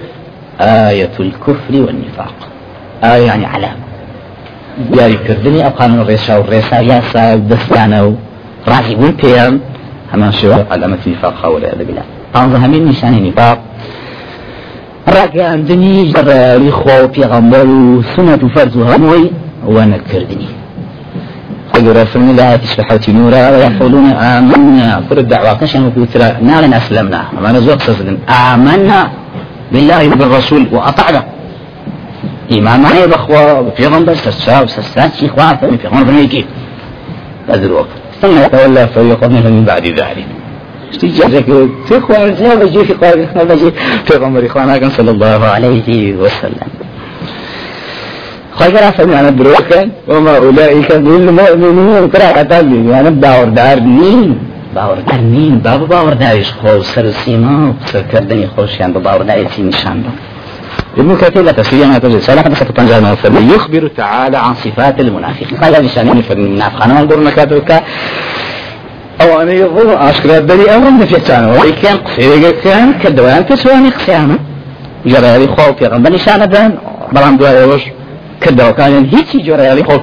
آية 0.61 1.11
الكفر 1.21 1.73
والنفاق. 1.73 2.35
آية 3.05 3.27
يعني 3.27 3.47
علامة. 3.47 3.90
دیاریکردنی 4.93 5.61
ئەو 5.63 5.73
قانون 5.79 6.01
ڕێشا 6.09 6.35
و 6.41 6.45
ڕێسا 6.53 6.79
یاسا 6.91 7.25
دەستانە 7.51 8.01
و 8.07 8.11
ڕازی 8.71 8.95
بوون 8.99 9.15
پێیان 9.23 9.55
هەمان 10.13 10.33
شێوە 10.39 10.59
علامەت 10.73 11.03
نیفاق 11.07 11.35
خاوەلە 11.41 11.69
دەبیلا 11.81 12.05
پانزە 12.35 12.59
هەمین 12.65 12.83
نیشانی 12.91 13.21
نیفاق 13.21 13.59
ڕاگەاندنی 15.15 15.97
ڕێلی 16.29 16.73
خۆ 16.79 16.95
و 17.05 17.09
پێغەمبەر 17.17 17.67
و 17.77 18.03
سنەت 18.13 18.43
و 18.45 18.49
فەرز 18.55 18.75
و 18.77 18.85
هەمووی 18.91 19.27
وەنەکردنی 19.75 20.51
قال 21.73 22.07
فرمي 22.07 22.33
لا 22.33 22.57
تسبحة 22.57 23.01
نورا 23.09 23.51
ويقولون 23.51 24.07
آمنا 24.11 25.03
كل 25.11 25.19
الدعوة 25.19 25.55
كشن 25.61 25.87
وكوترا 25.87 26.29
نالنا 26.43 26.77
أسلمنا 26.77 27.21
ما 27.43 27.53
نزوق 27.53 27.79
آمنا 28.53 29.01
بالله 29.73 30.07
وبالرسول 30.13 30.63
وأطعنا 30.73 31.23
إمام 32.53 32.83
معي 32.83 33.07
بخوا 33.07 33.71
في 33.71 33.87
غنبر 33.87 34.15
سسا 34.15 34.61
وسسا 34.61 35.11
شيخ 35.21 35.39
وافا 35.39 35.77
في 35.77 35.89
غنبر 35.89 36.13
ميكي 36.13 36.45
هذا 37.49 37.67
الوقت 37.67 37.89
ثم 38.23 38.39
يتولى 38.45 38.89
فريق 38.95 39.25
منهم 39.25 39.53
من 39.53 39.65
بعد 39.65 39.87
ذلك 39.87 40.27
استجابك 40.93 41.69
تخوان 41.91 42.35
لا 42.41 42.55
بجي 42.55 42.85
في 42.85 42.93
قال 42.93 43.29
لا 43.35 43.45
بجي 43.45 43.71
في 44.05 44.17
غنبر 44.17 44.47
إخوانا 44.47 44.89
صلى 44.89 45.11
الله 45.11 45.45
عليه 45.47 46.15
وسلم 46.15 46.71
خير 48.59 48.93
فمن 48.93 49.15
أنا 49.15 49.31
بروكا 49.31 49.91
وما 50.09 50.37
أولئك 50.37 50.93
بالمؤمنين 50.93 52.09
قراءة 52.15 52.61
لي 52.61 53.01
أنا 53.01 53.11
باور 53.11 53.49
دار 53.49 53.81
مين 53.81 54.39
باور 54.75 54.99
دار 55.09 55.21
مين 55.21 55.59
بابا 55.59 55.87
باور 55.87 56.13
داريش 56.13 56.53
خو 56.53 56.83
سر 56.83 57.11
سيما 57.11 57.75
سر 57.87 58.03
كردني 58.13 58.47
خوش 58.57 58.81
يعني 58.81 58.93
باور 58.93 59.23
داري 59.23 59.47
نشان 59.59 60.03
ابن 60.99 61.17
كثير 61.17 61.43
لا 61.43 61.53
تفسير 61.53 61.87
ما 61.87 61.99
تجد 61.99 62.19
سلاح 62.19 62.49
بس 62.49 62.59
تنجا 62.59 63.17
يخبر 63.55 63.91
تعالى 63.97 64.37
عن 64.37 64.55
صفات 64.55 65.01
المنافقين 65.01 65.59
قال 65.59 65.85
لسان 65.85 66.23
في 66.23 66.33
المنافق 66.33 66.85
أنا 66.85 67.01
انظر 67.01 67.21
نكاتك 67.21 67.83
أو 69.21 69.43
أنا 69.43 69.53
يظن 69.53 69.91
أشكر 69.91 70.39
الدليل 70.39 70.69
أمر 70.69 70.91
من 70.91 71.07
فتان 71.07 71.51
وكان 71.51 71.97
قصير 71.97 72.51
كان 72.51 72.93
كدوان 73.03 73.47
تسواني 73.47 73.91
قسيانا 73.91 74.39
جرى 75.07 75.39
لي 75.39 75.47
خوف 75.57 75.83
يا 75.83 75.89
رب. 75.89 76.07
لسان 76.07 76.47
بان 76.47 76.73
بلان 77.13 77.37
دوا 77.37 77.49
يوش 77.49 77.83
كدوا 78.41 78.71
كان 78.71 79.05
هيك 79.13 79.37
جرى 79.47 79.75
لي 79.75 79.85
خوف. 79.85 80.03